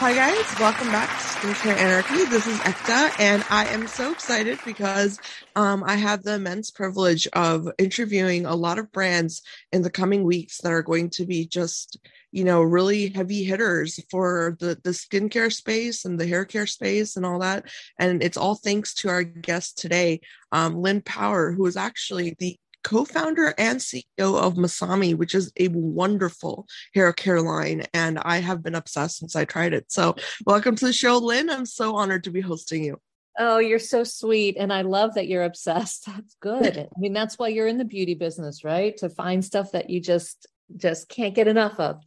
Hi 0.00 0.14
guys, 0.14 0.60
welcome 0.60 0.92
back 0.92 1.08
to 1.08 1.48
Skincare 1.48 1.76
Anarchy. 1.76 2.24
This 2.26 2.46
is 2.46 2.56
Ekta, 2.60 3.10
and 3.18 3.44
I 3.50 3.64
am 3.64 3.88
so 3.88 4.12
excited 4.12 4.60
because 4.64 5.18
um, 5.56 5.82
I 5.84 5.96
have 5.96 6.22
the 6.22 6.34
immense 6.34 6.70
privilege 6.70 7.26
of 7.32 7.68
interviewing 7.78 8.46
a 8.46 8.54
lot 8.54 8.78
of 8.78 8.92
brands 8.92 9.42
in 9.72 9.82
the 9.82 9.90
coming 9.90 10.22
weeks 10.22 10.58
that 10.58 10.70
are 10.70 10.84
going 10.84 11.10
to 11.10 11.26
be 11.26 11.48
just, 11.48 11.98
you 12.30 12.44
know, 12.44 12.62
really 12.62 13.08
heavy 13.08 13.42
hitters 13.42 13.98
for 14.08 14.56
the 14.60 14.78
the 14.84 14.90
skincare 14.90 15.52
space 15.52 16.04
and 16.04 16.16
the 16.16 16.28
hair 16.28 16.44
care 16.44 16.68
space 16.68 17.16
and 17.16 17.26
all 17.26 17.40
that. 17.40 17.64
And 17.98 18.22
it's 18.22 18.36
all 18.36 18.54
thanks 18.54 18.94
to 18.94 19.08
our 19.08 19.24
guest 19.24 19.78
today, 19.78 20.20
um, 20.52 20.76
Lynn 20.76 21.02
Power, 21.02 21.50
who 21.50 21.66
is 21.66 21.76
actually 21.76 22.36
the 22.38 22.56
co-founder 22.84 23.54
and 23.58 23.80
CEO 23.80 24.04
of 24.18 24.54
Masami, 24.54 25.14
which 25.14 25.34
is 25.34 25.52
a 25.58 25.68
wonderful 25.68 26.66
hair 26.94 27.12
care 27.12 27.40
line, 27.40 27.84
and 27.94 28.18
I 28.18 28.38
have 28.38 28.62
been 28.62 28.74
obsessed 28.74 29.18
since 29.18 29.36
I 29.36 29.44
tried 29.44 29.74
it. 29.74 29.90
So, 29.90 30.16
welcome 30.46 30.76
to 30.76 30.86
the 30.86 30.92
show, 30.92 31.18
Lynn. 31.18 31.50
I'm 31.50 31.66
so 31.66 31.96
honored 31.96 32.24
to 32.24 32.30
be 32.30 32.40
hosting 32.40 32.84
you. 32.84 33.00
Oh, 33.38 33.58
you're 33.58 33.78
so 33.78 34.02
sweet. 34.02 34.56
And 34.58 34.72
I 34.72 34.82
love 34.82 35.14
that 35.14 35.28
you're 35.28 35.44
obsessed. 35.44 36.06
That's 36.06 36.34
good. 36.40 36.78
I 36.96 36.98
mean, 36.98 37.12
that's 37.12 37.38
why 37.38 37.48
you're 37.48 37.68
in 37.68 37.78
the 37.78 37.84
beauty 37.84 38.14
business, 38.14 38.64
right? 38.64 38.96
To 38.96 39.08
find 39.08 39.44
stuff 39.44 39.72
that 39.72 39.90
you 39.90 40.00
just 40.00 40.48
just 40.76 41.08
can't 41.08 41.34
get 41.34 41.48
enough 41.48 41.78
of. 41.78 42.02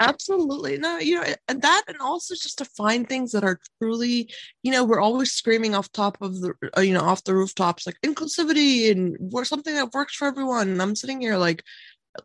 Absolutely. 0.00 0.78
No, 0.78 0.98
you 0.98 1.16
know, 1.16 1.24
and 1.48 1.62
that 1.62 1.82
and 1.88 1.98
also 1.98 2.34
just 2.34 2.58
to 2.58 2.64
find 2.64 3.08
things 3.08 3.32
that 3.32 3.44
are 3.44 3.58
truly, 3.80 4.30
you 4.62 4.72
know, 4.72 4.84
we're 4.84 5.00
always 5.00 5.32
screaming 5.32 5.74
off 5.74 5.90
top 5.92 6.18
of 6.20 6.40
the 6.40 6.54
uh, 6.76 6.80
you 6.80 6.94
know, 6.94 7.00
off 7.00 7.24
the 7.24 7.34
rooftops 7.34 7.86
like 7.86 7.96
inclusivity 8.04 8.90
and 8.90 9.16
we're 9.18 9.44
something 9.44 9.74
that 9.74 9.92
works 9.92 10.14
for 10.14 10.26
everyone. 10.26 10.68
And 10.68 10.82
I'm 10.82 10.96
sitting 10.96 11.20
here 11.20 11.36
like 11.36 11.62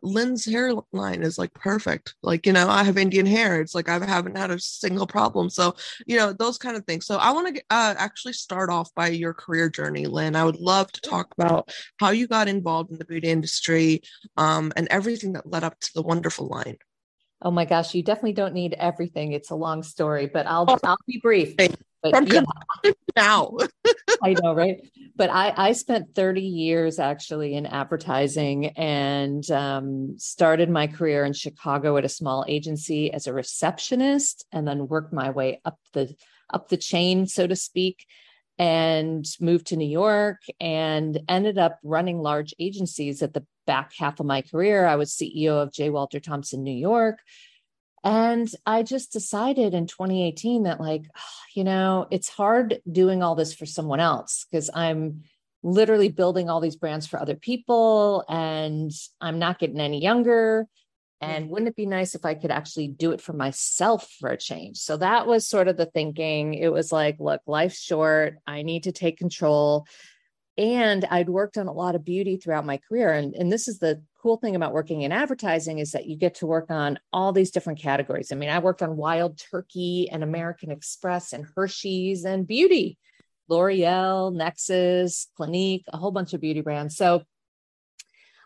Lynn's 0.02 0.44
hairline 0.44 1.22
is 1.22 1.38
like 1.38 1.52
perfect. 1.54 2.14
Like, 2.22 2.46
you 2.46 2.52
know, 2.52 2.68
I 2.68 2.84
have 2.84 2.98
Indian 2.98 3.26
hair. 3.26 3.60
It's 3.60 3.74
like 3.74 3.88
I 3.88 4.04
haven't 4.04 4.36
had 4.36 4.50
a 4.50 4.58
single 4.58 5.06
problem. 5.06 5.50
So, 5.50 5.74
you 6.06 6.16
know, 6.16 6.32
those 6.32 6.58
kind 6.58 6.76
of 6.76 6.84
things. 6.84 7.06
So, 7.06 7.16
I 7.16 7.32
want 7.32 7.54
to 7.54 7.62
uh, 7.70 7.94
actually 7.98 8.34
start 8.34 8.70
off 8.70 8.94
by 8.94 9.08
your 9.08 9.34
career 9.34 9.68
journey, 9.68 10.06
Lynn. 10.06 10.36
I 10.36 10.44
would 10.44 10.60
love 10.60 10.90
to 10.92 11.00
talk 11.00 11.32
about 11.38 11.72
how 11.98 12.10
you 12.10 12.26
got 12.26 12.48
involved 12.48 12.90
in 12.90 12.98
the 12.98 13.04
beauty 13.04 13.28
industry 13.28 14.02
um, 14.36 14.72
and 14.76 14.88
everything 14.88 15.32
that 15.34 15.50
led 15.50 15.64
up 15.64 15.78
to 15.80 15.90
the 15.94 16.02
wonderful 16.02 16.46
line. 16.46 16.76
Oh 17.42 17.50
my 17.50 17.64
gosh, 17.64 17.94
you 17.94 18.02
definitely 18.02 18.34
don't 18.34 18.54
need 18.54 18.74
everything. 18.74 19.32
It's 19.32 19.50
a 19.50 19.54
long 19.54 19.82
story, 19.82 20.26
but 20.26 20.46
I'll 20.46 20.66
I'll 20.84 20.98
be 21.06 21.18
brief. 21.22 21.56
But 22.02 22.32
yeah. 22.32 22.42
now. 23.16 23.56
I 24.22 24.34
know, 24.42 24.54
right? 24.54 24.80
But 25.16 25.30
I, 25.30 25.52
I 25.56 25.72
spent 25.72 26.14
30 26.14 26.40
years 26.40 26.98
actually 26.98 27.54
in 27.54 27.66
advertising 27.66 28.66
and 28.68 29.48
um, 29.50 30.18
started 30.18 30.70
my 30.70 30.86
career 30.86 31.24
in 31.24 31.32
Chicago 31.32 31.96
at 31.96 32.04
a 32.04 32.08
small 32.08 32.44
agency 32.48 33.12
as 33.12 33.26
a 33.26 33.32
receptionist 33.32 34.46
and 34.52 34.66
then 34.66 34.88
worked 34.88 35.12
my 35.12 35.30
way 35.30 35.60
up 35.64 35.78
the 35.92 36.14
up 36.52 36.68
the 36.68 36.76
chain, 36.76 37.26
so 37.26 37.46
to 37.46 37.54
speak, 37.54 38.06
and 38.58 39.24
moved 39.40 39.68
to 39.68 39.76
New 39.76 39.88
York 39.88 40.42
and 40.60 41.18
ended 41.28 41.58
up 41.58 41.78
running 41.82 42.18
large 42.18 42.54
agencies 42.58 43.22
at 43.22 43.32
the 43.32 43.46
back 43.66 43.92
half 43.96 44.20
of 44.20 44.26
my 44.26 44.42
career. 44.42 44.84
I 44.86 44.96
was 44.96 45.12
CEO 45.12 45.62
of 45.62 45.72
J. 45.72 45.90
Walter 45.90 46.18
Thompson 46.18 46.62
New 46.64 46.72
York, 46.72 47.20
and 48.02 48.50
I 48.64 48.82
just 48.82 49.12
decided 49.12 49.74
in 49.74 49.86
2018 49.86 50.64
that, 50.64 50.80
like, 50.80 51.04
you 51.54 51.64
know, 51.64 52.06
it's 52.10 52.28
hard 52.28 52.80
doing 52.90 53.22
all 53.22 53.34
this 53.34 53.54
for 53.54 53.66
someone 53.66 54.00
else 54.00 54.46
because 54.50 54.70
I'm 54.72 55.22
literally 55.62 56.08
building 56.08 56.48
all 56.48 56.60
these 56.60 56.76
brands 56.76 57.06
for 57.06 57.20
other 57.20 57.34
people 57.34 58.24
and 58.28 58.90
I'm 59.20 59.38
not 59.38 59.58
getting 59.58 59.80
any 59.80 60.02
younger. 60.02 60.66
And 61.20 61.46
mm. 61.46 61.48
wouldn't 61.50 61.68
it 61.68 61.76
be 61.76 61.84
nice 61.84 62.14
if 62.14 62.24
I 62.24 62.34
could 62.34 62.50
actually 62.50 62.88
do 62.88 63.12
it 63.12 63.20
for 63.20 63.34
myself 63.34 64.10
for 64.18 64.30
a 64.30 64.38
change? 64.38 64.78
So 64.78 64.96
that 64.96 65.26
was 65.26 65.46
sort 65.46 65.68
of 65.68 65.76
the 65.76 65.86
thinking. 65.86 66.54
It 66.54 66.72
was 66.72 66.92
like, 66.92 67.16
look, 67.18 67.42
life's 67.46 67.80
short. 67.80 68.38
I 68.46 68.62
need 68.62 68.84
to 68.84 68.92
take 68.92 69.18
control. 69.18 69.86
And 70.56 71.04
I'd 71.04 71.28
worked 71.28 71.58
on 71.58 71.68
a 71.68 71.72
lot 71.72 71.94
of 71.94 72.04
beauty 72.04 72.36
throughout 72.36 72.64
my 72.64 72.78
career. 72.88 73.12
And, 73.12 73.34
and 73.34 73.52
this 73.52 73.68
is 73.68 73.78
the 73.78 74.02
cool 74.20 74.36
thing 74.36 74.54
about 74.54 74.72
working 74.72 75.02
in 75.02 75.12
advertising 75.12 75.78
is 75.78 75.92
that 75.92 76.06
you 76.06 76.16
get 76.16 76.36
to 76.36 76.46
work 76.46 76.70
on 76.70 76.98
all 77.12 77.32
these 77.32 77.50
different 77.50 77.80
categories. 77.80 78.32
I 78.32 78.34
mean, 78.34 78.50
I 78.50 78.58
worked 78.58 78.82
on 78.82 78.96
Wild 78.96 79.38
Turkey 79.38 80.08
and 80.10 80.22
American 80.22 80.70
Express 80.70 81.32
and 81.32 81.46
Hershey's 81.56 82.24
and 82.24 82.46
beauty, 82.46 82.98
L'Oreal, 83.48 84.34
Nexxus, 84.34 85.26
Clinique, 85.36 85.84
a 85.88 85.96
whole 85.96 86.10
bunch 86.10 86.34
of 86.34 86.40
beauty 86.40 86.60
brands. 86.60 86.96
So 86.96 87.22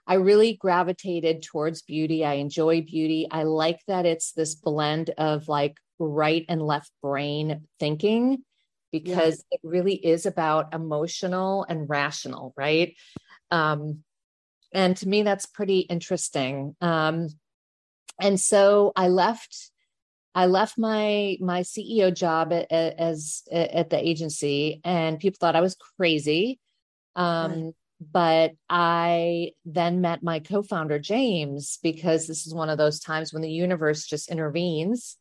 I 0.07 0.15
really 0.15 0.55
gravitated 0.55 1.43
towards 1.43 1.83
beauty. 1.83 2.25
I 2.25 2.35
enjoy 2.35 2.83
beauty. 2.83 3.27
I 3.31 3.43
like 3.45 3.81
that 3.89 4.07
it's 4.07 4.33
this 4.33 4.55
blend 4.55 5.11
of 5.19 5.49
like 5.49 5.79
right 5.99 6.45
and 6.49 6.63
left 6.63 6.91
brain 7.03 7.67
thinking 7.81 8.45
because 8.93 9.45
it 9.51 9.61
really 9.65 9.95
is 9.95 10.25
about 10.25 10.73
emotional 10.73 11.67
and 11.69 11.89
rational, 11.89 12.53
right? 12.57 12.95
Um, 13.51 14.05
and 14.75 14.97
to 14.99 15.09
me 15.09 15.23
that's 15.23 15.47
pretty 15.47 15.81
interesting. 15.81 16.77
Um, 16.81 17.29
and 18.21 18.39
so 18.39 18.93
i 18.97 19.09
left 19.09 19.71
i 20.35 20.47
left 20.47 20.79
my 20.79 21.37
my 21.41 21.61
ceo 21.63 22.15
job 22.15 22.53
at, 22.53 22.71
at, 22.71 22.99
as 22.99 23.43
at 23.51 23.91
the 23.91 24.09
agency 24.09 24.81
and 24.85 25.19
people 25.19 25.39
thought 25.41 25.57
i 25.57 25.61
was 25.61 25.77
crazy. 25.97 26.59
Um, 27.17 27.65
right. 27.65 27.73
but 28.13 28.53
i 28.69 29.53
then 29.65 30.01
met 30.01 30.23
my 30.23 30.41
co-founder 30.41 30.99
james 30.99 31.79
because 31.83 32.27
this 32.27 32.47
is 32.47 32.55
one 32.55 32.69
of 32.69 32.79
those 32.79 32.99
times 32.99 33.33
when 33.33 33.43
the 33.43 33.51
universe 33.51 34.07
just 34.07 34.31
intervenes 34.31 35.17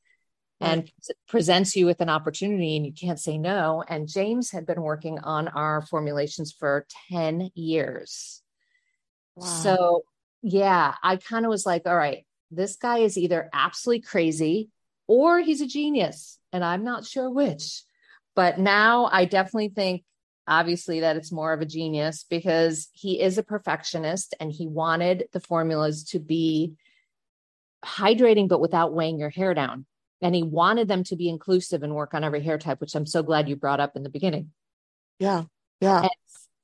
and 0.61 0.89
presents 1.27 1.75
you 1.75 1.85
with 1.85 1.99
an 1.99 2.09
opportunity 2.09 2.77
and 2.77 2.85
you 2.85 2.93
can't 2.93 3.19
say 3.19 3.37
no. 3.37 3.83
And 3.85 4.07
james 4.07 4.49
had 4.49 4.65
been 4.65 4.81
working 4.81 5.19
on 5.19 5.49
our 5.49 5.81
formulations 5.81 6.55
for 6.57 6.85
10 7.11 7.49
years 7.53 8.42
so, 9.39 10.03
yeah, 10.41 10.95
I 11.01 11.15
kind 11.17 11.45
of 11.45 11.49
was 11.49 11.65
like, 11.65 11.83
all 11.85 11.95
right, 11.95 12.25
this 12.51 12.75
guy 12.75 12.99
is 12.99 13.17
either 13.17 13.49
absolutely 13.53 14.01
crazy 14.01 14.69
or 15.07 15.39
he's 15.39 15.61
a 15.61 15.67
genius. 15.67 16.37
And 16.51 16.63
I'm 16.63 16.83
not 16.83 17.05
sure 17.05 17.29
which. 17.29 17.83
But 18.35 18.59
now 18.59 19.09
I 19.11 19.25
definitely 19.25 19.69
think, 19.69 20.03
obviously, 20.47 21.01
that 21.01 21.15
it's 21.15 21.31
more 21.31 21.53
of 21.53 21.61
a 21.61 21.65
genius 21.65 22.25
because 22.29 22.89
he 22.93 23.19
is 23.21 23.37
a 23.37 23.43
perfectionist 23.43 24.35
and 24.39 24.51
he 24.51 24.67
wanted 24.67 25.25
the 25.33 25.39
formulas 25.39 26.03
to 26.05 26.19
be 26.19 26.73
hydrating, 27.83 28.47
but 28.47 28.61
without 28.61 28.93
weighing 28.93 29.19
your 29.19 29.29
hair 29.29 29.53
down. 29.53 29.85
And 30.21 30.33
he 30.33 30.43
wanted 30.43 30.87
them 30.87 31.03
to 31.05 31.15
be 31.15 31.27
inclusive 31.27 31.83
and 31.83 31.93
work 31.93 32.13
on 32.13 32.23
every 32.23 32.41
hair 32.41 32.57
type, 32.57 32.79
which 32.79 32.95
I'm 32.95 33.05
so 33.05 33.23
glad 33.23 33.49
you 33.49 33.55
brought 33.55 33.79
up 33.79 33.95
in 33.95 34.03
the 34.03 34.09
beginning. 34.09 34.51
Yeah. 35.19 35.43
Yeah. 35.81 36.01
And 36.01 36.11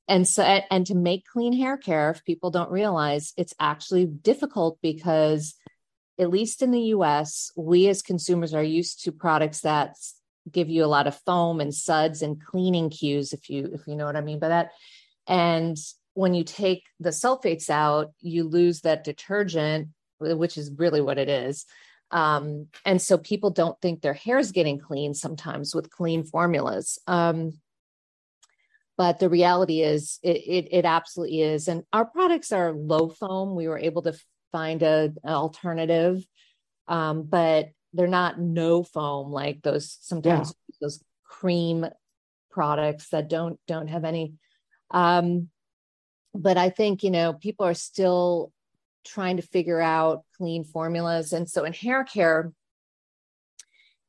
and 0.09 0.27
so 0.27 0.41
and 0.43 0.87
to 0.87 0.95
make 0.95 1.25
clean 1.25 1.53
hair 1.53 1.77
care 1.77 2.09
if 2.09 2.25
people 2.25 2.49
don't 2.49 2.71
realize 2.71 3.31
it's 3.37 3.53
actually 3.59 4.05
difficult 4.05 4.79
because 4.81 5.53
at 6.19 6.31
least 6.31 6.61
in 6.61 6.71
the 6.71 6.81
US 6.95 7.51
we 7.55 7.87
as 7.87 8.01
consumers 8.01 8.53
are 8.53 8.63
used 8.63 9.03
to 9.03 9.13
products 9.13 9.61
that 9.61 9.95
give 10.51 10.67
you 10.67 10.83
a 10.83 10.87
lot 10.87 11.07
of 11.07 11.21
foam 11.25 11.61
and 11.61 11.73
suds 11.73 12.21
and 12.23 12.43
cleaning 12.43 12.89
cues 12.89 13.31
if 13.31 13.49
you 13.49 13.69
if 13.71 13.81
you 13.87 13.95
know 13.95 14.05
what 14.05 14.17
I 14.17 14.21
mean 14.21 14.39
by 14.39 14.49
that. 14.49 14.71
And 15.27 15.77
when 16.15 16.33
you 16.33 16.43
take 16.43 16.83
the 16.99 17.11
sulfates 17.11 17.69
out 17.69 18.11
you 18.19 18.43
lose 18.43 18.81
that 18.81 19.03
detergent 19.03 19.89
which 20.19 20.57
is 20.57 20.71
really 20.75 20.99
what 20.99 21.17
it 21.17 21.29
is. 21.29 21.65
Um, 22.11 22.67
and 22.83 23.01
so 23.01 23.17
people 23.17 23.51
don't 23.51 23.79
think 23.79 24.01
their 24.01 24.15
hair 24.15 24.39
is 24.39 24.51
getting 24.51 24.79
clean 24.79 25.13
sometimes 25.13 25.73
with 25.75 25.91
clean 25.91 26.23
formulas. 26.23 26.97
Um, 27.07 27.53
but 28.99 29.17
the 29.17 29.29
reality 29.29 29.81
is 29.81 30.19
it, 30.21 30.37
it, 30.37 30.67
it 30.71 30.85
absolutely 30.85 31.41
is. 31.41 31.69
And 31.69 31.83
our 31.93 32.05
products 32.05 32.51
are 32.51 32.73
low 32.73 33.07
foam. 33.07 33.55
We 33.55 33.69
were 33.69 33.79
able 33.79 34.01
to 34.01 34.13
find 34.51 34.83
a, 34.83 35.13
an 35.23 35.33
alternative 35.33 36.21
um, 36.89 37.23
but 37.23 37.69
they're 37.93 38.07
not 38.07 38.39
no 38.39 38.83
foam 38.83 39.31
like 39.31 39.61
those 39.61 39.97
sometimes 40.01 40.49
yeah. 40.49 40.75
those 40.81 41.03
cream 41.23 41.87
products 42.51 43.09
that 43.09 43.29
don't 43.29 43.59
don't 43.67 43.87
have 43.87 44.03
any. 44.03 44.33
Um 44.91 45.49
but 46.35 46.57
i 46.57 46.69
think 46.69 47.01
you 47.03 47.09
know 47.09 47.33
people 47.33 47.65
are 47.65 47.73
still 47.73 48.51
trying 49.05 49.37
to 49.37 49.43
figure 49.43 49.81
out 49.81 50.23
clean 50.37 50.63
formulas. 50.63 51.33
And 51.33 51.49
so 51.49 51.63
in 51.63 51.73
hair 51.73 52.03
care 52.03 52.51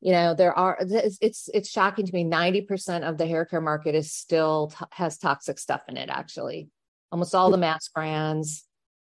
you 0.01 0.13
know 0.13 0.35
there 0.35 0.57
are 0.57 0.79
it's 0.81 1.49
it's 1.53 1.69
shocking 1.69 2.07
to 2.07 2.13
me 2.13 2.25
90% 2.25 3.09
of 3.09 3.19
the 3.19 3.27
hair 3.27 3.45
care 3.45 3.61
market 3.61 3.95
is 3.95 4.13
still 4.13 4.73
has 4.93 5.19
toxic 5.19 5.59
stuff 5.59 5.83
in 5.89 5.97
it 5.97 6.09
actually. 6.11 6.69
Almost 7.13 7.35
all 7.35 7.51
the 7.51 7.59
mass 7.59 7.89
brands 7.89 8.65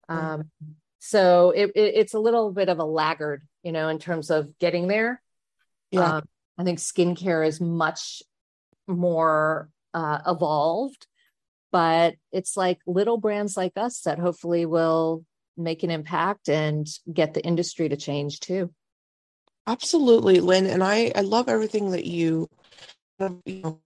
um, 0.09 0.51
so 0.99 1.51
it, 1.51 1.71
it, 1.75 1.95
it's 1.97 2.15
a 2.15 2.19
little 2.19 2.53
bit 2.53 2.69
of 2.69 2.79
a 2.79 2.85
laggard 2.85 3.43
you 3.63 3.73
know 3.73 3.89
in 3.89 3.99
terms 3.99 4.31
of 4.31 4.59
getting 4.59 4.89
there. 4.89 5.21
Yeah. 5.91 6.17
Um, 6.17 6.25
i 6.59 6.65
think 6.65 6.79
skincare 6.79 7.47
is 7.47 7.61
much 7.61 8.23
more 8.87 9.69
uh, 9.93 10.19
evolved 10.27 11.07
but 11.71 12.15
it's 12.33 12.57
like 12.57 12.79
little 12.87 13.19
brands 13.19 13.57
like 13.57 13.73
us 13.77 14.01
that 14.03 14.19
hopefully 14.19 14.67
will 14.67 15.25
make 15.57 15.83
an 15.83 15.91
impact 15.91 16.49
and 16.49 16.87
get 17.13 17.35
the 17.35 17.45
industry 17.45 17.89
to 17.89 17.97
change 17.97 18.41
too 18.41 18.71
Absolutely, 19.67 20.41
Lynn. 20.41 20.67
And 20.67 20.83
I, 20.85 21.13
I 21.15 21.23
love 21.23 21.49
everything 21.49 21.91
that 21.93 22.05
you, 22.07 22.49
you 23.47 23.63
know, 23.63 23.81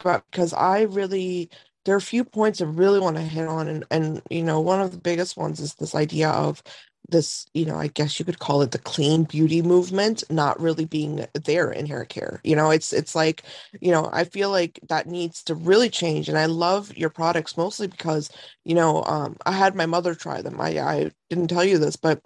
about 0.00 0.24
because 0.30 0.52
I 0.52 0.82
really, 0.82 1.50
there 1.84 1.94
are 1.94 1.98
a 1.98 2.02
few 2.02 2.24
points 2.24 2.60
I 2.60 2.64
really 2.66 3.00
want 3.00 3.16
to 3.16 3.22
hit 3.22 3.48
on. 3.48 3.68
And, 3.68 3.84
and, 3.90 4.22
you 4.30 4.42
know, 4.42 4.60
one 4.60 4.80
of 4.80 4.92
the 4.92 4.98
biggest 4.98 5.36
ones 5.36 5.60
is 5.60 5.74
this 5.74 5.94
idea 5.94 6.30
of 6.30 6.62
this, 7.08 7.46
you 7.54 7.64
know, 7.64 7.76
I 7.76 7.88
guess 7.88 8.18
you 8.18 8.24
could 8.24 8.38
call 8.40 8.62
it 8.62 8.72
the 8.72 8.78
clean 8.78 9.24
beauty 9.24 9.62
movement 9.62 10.24
not 10.30 10.60
really 10.60 10.84
being 10.84 11.26
there 11.34 11.70
in 11.70 11.86
hair 11.86 12.04
care. 12.04 12.40
You 12.44 12.56
know, 12.56 12.70
it's 12.70 12.92
it's 12.92 13.14
like, 13.14 13.44
you 13.80 13.92
know, 13.92 14.08
I 14.12 14.24
feel 14.24 14.50
like 14.50 14.80
that 14.88 15.06
needs 15.06 15.42
to 15.44 15.54
really 15.54 15.88
change. 15.88 16.28
And 16.28 16.38
I 16.38 16.46
love 16.46 16.96
your 16.96 17.10
products 17.10 17.56
mostly 17.56 17.86
because, 17.86 18.30
you 18.64 18.74
know, 18.74 19.04
um, 19.04 19.36
I 19.46 19.52
had 19.52 19.74
my 19.76 19.86
mother 19.86 20.14
try 20.14 20.42
them. 20.42 20.60
I 20.60 20.78
I 20.80 21.10
didn't 21.30 21.48
tell 21.48 21.64
you 21.64 21.78
this, 21.78 21.96
but 21.96 22.20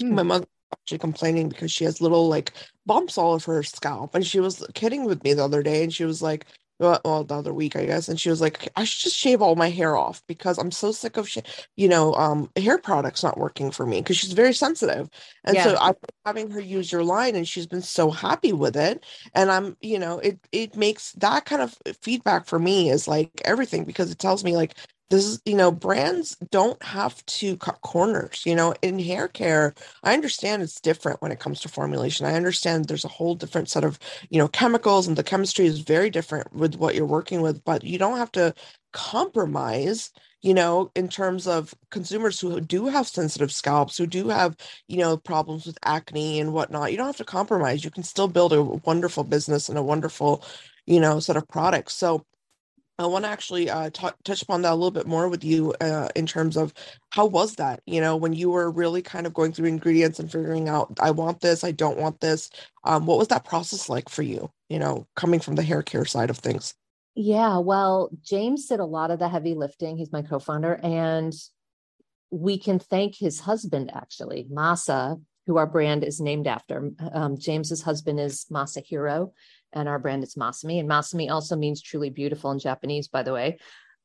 my 0.00 0.22
hmm. 0.22 0.28
mother 0.28 0.46
actually 0.72 0.98
complaining 0.98 1.48
because 1.48 1.72
she 1.72 1.84
has 1.84 2.00
little 2.00 2.28
like 2.28 2.52
bumps 2.86 3.18
all 3.18 3.32
over 3.32 3.54
her 3.54 3.62
scalp. 3.62 4.14
And 4.14 4.26
she 4.26 4.40
was 4.40 4.66
kidding 4.74 5.04
with 5.04 5.22
me 5.24 5.34
the 5.34 5.44
other 5.44 5.62
day 5.62 5.82
and 5.82 5.92
she 5.92 6.04
was 6.04 6.22
like, 6.22 6.46
well, 6.80 7.24
the 7.24 7.34
other 7.34 7.54
week, 7.54 7.76
I 7.76 7.86
guess. 7.86 8.08
And 8.08 8.20
she 8.20 8.30
was 8.30 8.40
like, 8.40 8.68
I 8.76 8.84
should 8.84 9.04
just 9.04 9.16
shave 9.16 9.40
all 9.40 9.54
my 9.54 9.70
hair 9.70 9.96
off 9.96 10.22
because 10.26 10.58
I'm 10.58 10.72
so 10.72 10.90
sick 10.90 11.16
of, 11.16 11.28
sh- 11.28 11.38
you 11.76 11.88
know, 11.88 12.14
um, 12.14 12.50
hair 12.56 12.78
products 12.78 13.22
not 13.22 13.38
working 13.38 13.70
for 13.70 13.86
me 13.86 14.00
because 14.00 14.16
she's 14.16 14.32
very 14.32 14.52
sensitive. 14.52 15.08
And 15.44 15.54
yeah. 15.54 15.64
so 15.64 15.76
I'm 15.80 15.94
having 16.26 16.50
her 16.50 16.60
use 16.60 16.90
your 16.90 17.04
line 17.04 17.36
and 17.36 17.46
she's 17.46 17.66
been 17.66 17.82
so 17.82 18.10
happy 18.10 18.52
with 18.52 18.76
it. 18.76 19.04
And 19.34 19.52
I'm, 19.52 19.76
you 19.80 19.98
know, 19.98 20.18
it, 20.18 20.38
it 20.50 20.76
makes 20.76 21.12
that 21.12 21.44
kind 21.44 21.62
of 21.62 21.78
feedback 22.02 22.46
for 22.46 22.58
me 22.58 22.90
is 22.90 23.06
like 23.06 23.30
everything 23.44 23.84
because 23.84 24.10
it 24.10 24.18
tells 24.18 24.42
me 24.42 24.56
like, 24.56 24.74
this 25.10 25.24
is 25.26 25.42
you 25.44 25.54
know 25.56 25.70
brands 25.70 26.36
don't 26.50 26.82
have 26.82 27.24
to 27.26 27.56
cut 27.58 27.80
corners 27.82 28.42
you 28.46 28.54
know 28.54 28.74
in 28.82 28.98
hair 28.98 29.28
care 29.28 29.74
i 30.04 30.12
understand 30.14 30.62
it's 30.62 30.80
different 30.80 31.20
when 31.22 31.32
it 31.32 31.40
comes 31.40 31.60
to 31.60 31.68
formulation. 31.68 32.26
I 32.26 32.34
understand 32.34 32.86
there's 32.86 33.04
a 33.04 33.08
whole 33.08 33.34
different 33.34 33.68
set 33.70 33.84
of 33.84 33.98
you 34.30 34.38
know 34.38 34.48
chemicals 34.48 35.06
and 35.06 35.16
the 35.16 35.22
chemistry 35.24 35.66
is 35.66 35.80
very 35.80 36.10
different 36.10 36.52
with 36.54 36.76
what 36.76 36.94
you're 36.94 37.06
working 37.06 37.40
with 37.42 37.64
but 37.64 37.84
you 37.84 37.98
don't 37.98 38.18
have 38.18 38.32
to 38.32 38.54
compromise 38.92 40.10
you 40.42 40.54
know 40.54 40.90
in 40.94 41.08
terms 41.08 41.46
of 41.46 41.74
consumers 41.90 42.40
who 42.40 42.60
do 42.60 42.86
have 42.86 43.06
sensitive 43.08 43.52
scalps 43.52 43.96
who 43.98 44.06
do 44.06 44.28
have 44.28 44.56
you 44.88 44.98
know 44.98 45.16
problems 45.16 45.66
with 45.66 45.78
acne 45.84 46.40
and 46.40 46.52
whatnot. 46.52 46.90
You 46.90 46.96
don't 46.98 47.06
have 47.06 47.16
to 47.18 47.24
compromise. 47.24 47.84
You 47.84 47.90
can 47.90 48.02
still 48.02 48.28
build 48.28 48.52
a 48.52 48.62
wonderful 48.62 49.24
business 49.24 49.68
and 49.68 49.78
a 49.78 49.82
wonderful 49.82 50.44
you 50.86 51.00
know 51.00 51.20
set 51.20 51.36
of 51.36 51.48
products. 51.48 51.94
So 51.94 52.24
I 52.98 53.06
want 53.06 53.24
to 53.24 53.30
actually 53.30 53.68
uh, 53.68 53.90
t- 53.90 54.06
touch 54.22 54.42
upon 54.42 54.62
that 54.62 54.72
a 54.72 54.74
little 54.74 54.92
bit 54.92 55.06
more 55.06 55.28
with 55.28 55.42
you 55.42 55.74
uh, 55.80 56.08
in 56.14 56.26
terms 56.26 56.56
of 56.56 56.72
how 57.10 57.26
was 57.26 57.56
that, 57.56 57.80
you 57.86 58.00
know, 58.00 58.16
when 58.16 58.32
you 58.32 58.50
were 58.50 58.70
really 58.70 59.02
kind 59.02 59.26
of 59.26 59.34
going 59.34 59.52
through 59.52 59.66
ingredients 59.66 60.20
and 60.20 60.30
figuring 60.30 60.68
out, 60.68 60.92
I 61.00 61.10
want 61.10 61.40
this, 61.40 61.64
I 61.64 61.72
don't 61.72 61.98
want 61.98 62.20
this. 62.20 62.50
Um, 62.84 63.06
what 63.06 63.18
was 63.18 63.28
that 63.28 63.44
process 63.44 63.88
like 63.88 64.08
for 64.08 64.22
you, 64.22 64.48
you 64.68 64.78
know, 64.78 65.08
coming 65.16 65.40
from 65.40 65.56
the 65.56 65.62
hair 65.62 65.82
care 65.82 66.04
side 66.04 66.30
of 66.30 66.38
things? 66.38 66.74
Yeah, 67.16 67.58
well, 67.58 68.10
James 68.22 68.66
did 68.66 68.80
a 68.80 68.84
lot 68.84 69.10
of 69.10 69.18
the 69.18 69.28
heavy 69.28 69.54
lifting. 69.54 69.96
He's 69.96 70.12
my 70.12 70.22
co 70.22 70.38
founder. 70.38 70.78
And 70.82 71.32
we 72.30 72.58
can 72.58 72.78
thank 72.78 73.16
his 73.16 73.40
husband, 73.40 73.90
actually, 73.92 74.46
Masa, 74.52 75.20
who 75.46 75.56
our 75.56 75.66
brand 75.66 76.04
is 76.04 76.20
named 76.20 76.46
after. 76.46 76.90
Um, 77.12 77.38
James's 77.38 77.82
husband 77.82 78.20
is 78.20 78.46
Masahiro 78.50 79.32
and 79.74 79.88
our 79.88 79.98
brand 79.98 80.22
is 80.22 80.34
Masami. 80.34 80.80
And 80.80 80.88
Masami 80.88 81.30
also 81.30 81.56
means 81.56 81.82
truly 81.82 82.10
beautiful 82.10 82.50
in 82.50 82.58
Japanese, 82.58 83.08
by 83.08 83.22
the 83.22 83.32
way. 83.32 83.58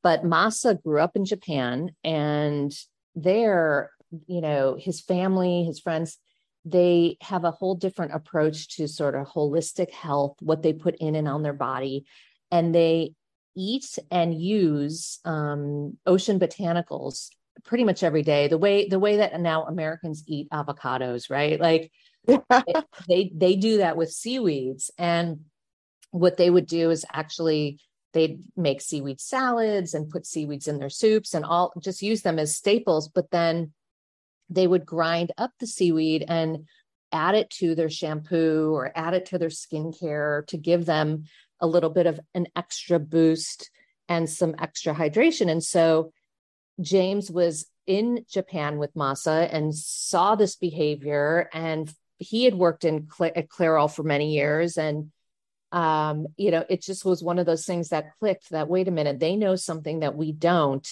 But 0.03 0.23
Masa 0.23 0.81
grew 0.81 0.99
up 0.99 1.15
in 1.15 1.25
Japan, 1.25 1.91
and 2.03 2.73
there, 3.15 3.91
you 4.27 4.41
know, 4.41 4.77
his 4.79 5.01
family, 5.01 5.65
his 5.65 5.79
friends, 5.79 6.17
they 6.65 7.17
have 7.21 7.43
a 7.43 7.51
whole 7.51 7.75
different 7.75 8.13
approach 8.13 8.75
to 8.77 8.87
sort 8.87 9.15
of 9.15 9.27
holistic 9.27 9.91
health, 9.91 10.35
what 10.41 10.61
they 10.61 10.73
put 10.73 10.95
in 10.95 11.15
and 11.15 11.27
on 11.27 11.43
their 11.43 11.53
body. 11.53 12.05
And 12.51 12.73
they 12.73 13.13
eat 13.55 13.97
and 14.09 14.39
use 14.39 15.19
um, 15.25 15.97
ocean 16.05 16.39
botanicals 16.39 17.29
pretty 17.65 17.83
much 17.83 18.03
every 18.03 18.23
day 18.23 18.47
the 18.47 18.57
way 18.57 18.87
the 18.87 18.99
way 18.99 19.17
that 19.17 19.39
now 19.39 19.65
americans 19.65 20.23
eat 20.27 20.49
avocados 20.49 21.29
right 21.29 21.59
like 21.59 21.91
they 23.07 23.31
they 23.35 23.55
do 23.55 23.77
that 23.77 23.97
with 23.97 24.11
seaweeds 24.11 24.91
and 24.97 25.39
what 26.11 26.37
they 26.37 26.49
would 26.49 26.65
do 26.65 26.89
is 26.89 27.05
actually 27.11 27.79
they'd 28.13 28.41
make 28.57 28.81
seaweed 28.81 29.19
salads 29.19 29.93
and 29.93 30.09
put 30.09 30.25
seaweeds 30.25 30.67
in 30.67 30.79
their 30.79 30.89
soups 30.89 31.33
and 31.33 31.45
all 31.45 31.71
just 31.79 32.01
use 32.01 32.21
them 32.21 32.39
as 32.39 32.55
staples 32.55 33.07
but 33.07 33.29
then 33.31 33.71
they 34.49 34.65
would 34.65 34.85
grind 34.85 35.31
up 35.37 35.51
the 35.59 35.67
seaweed 35.67 36.25
and 36.27 36.65
add 37.11 37.35
it 37.35 37.49
to 37.49 37.75
their 37.75 37.89
shampoo 37.89 38.71
or 38.73 38.91
add 38.95 39.13
it 39.13 39.27
to 39.27 39.37
their 39.37 39.49
skincare 39.49 40.45
to 40.47 40.57
give 40.57 40.85
them 40.85 41.25
a 41.59 41.67
little 41.67 41.89
bit 41.89 42.07
of 42.07 42.19
an 42.33 42.47
extra 42.55 42.99
boost 42.99 43.69
and 44.07 44.29
some 44.29 44.55
extra 44.59 44.93
hydration. 44.93 45.49
And 45.49 45.63
so 45.63 46.11
James 46.81 47.29
was 47.29 47.67
in 47.85 48.25
Japan 48.29 48.77
with 48.77 48.93
Masa 48.93 49.49
and 49.51 49.75
saw 49.75 50.35
this 50.35 50.55
behavior 50.55 51.49
and 51.53 51.91
he 52.17 52.43
had 52.43 52.55
worked 52.55 52.85
in 52.85 53.07
Cl- 53.09 53.31
at 53.35 53.49
Clairol 53.49 53.93
for 53.93 54.03
many 54.03 54.33
years 54.33 54.77
and 54.77 55.11
um, 55.71 56.27
you 56.37 56.51
know, 56.51 56.65
it 56.69 56.81
just 56.81 57.05
was 57.05 57.23
one 57.23 57.39
of 57.39 57.45
those 57.45 57.65
things 57.65 57.89
that 57.89 58.11
clicked 58.19 58.49
that 58.49 58.67
wait 58.67 58.87
a 58.87 58.91
minute, 58.91 59.19
they 59.19 59.35
know 59.35 59.55
something 59.55 59.99
that 59.99 60.15
we 60.15 60.31
don't. 60.31 60.87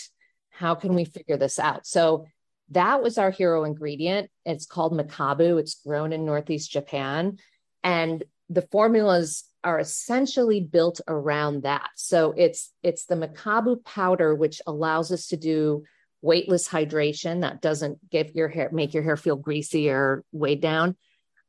How 0.51 0.75
can 0.75 0.93
we 0.93 1.05
figure 1.05 1.38
this 1.38 1.60
out? 1.60 1.86
So 1.86 2.25
that 2.72 3.01
was 3.01 3.17
our 3.17 3.31
hero 3.31 3.63
ingredient. 3.63 4.29
It's 4.46 4.65
called 4.65 4.93
Mekabu. 4.93 5.60
It's 5.60 5.81
grown 5.86 6.13
in 6.13 6.25
Northeast 6.25 6.72
Japan. 6.72 7.38
And 7.84 8.24
the 8.50 8.67
formulas 8.72 9.43
are 9.63 9.79
essentially 9.79 10.62
built 10.62 11.01
around 11.07 11.63
that. 11.63 11.89
So 11.96 12.34
it's 12.38 12.72
it's 12.84 13.05
the 13.05 13.15
Mekabu 13.15 13.84
powder, 13.84 14.36
which 14.36 14.62
allows 14.67 15.12
us 15.12 15.27
to 15.27 15.38
do 15.38 15.84
weightless 16.22 16.67
hydration 16.67 17.41
that 17.41 17.62
doesn't 17.62 18.10
give 18.10 18.34
your 18.36 18.48
hair 18.48 18.69
make 18.72 18.93
your 18.93 19.03
hair 19.03 19.17
feel 19.17 19.36
greasy 19.36 19.89
or 19.89 20.24
weighed 20.31 20.62
down 20.62 20.96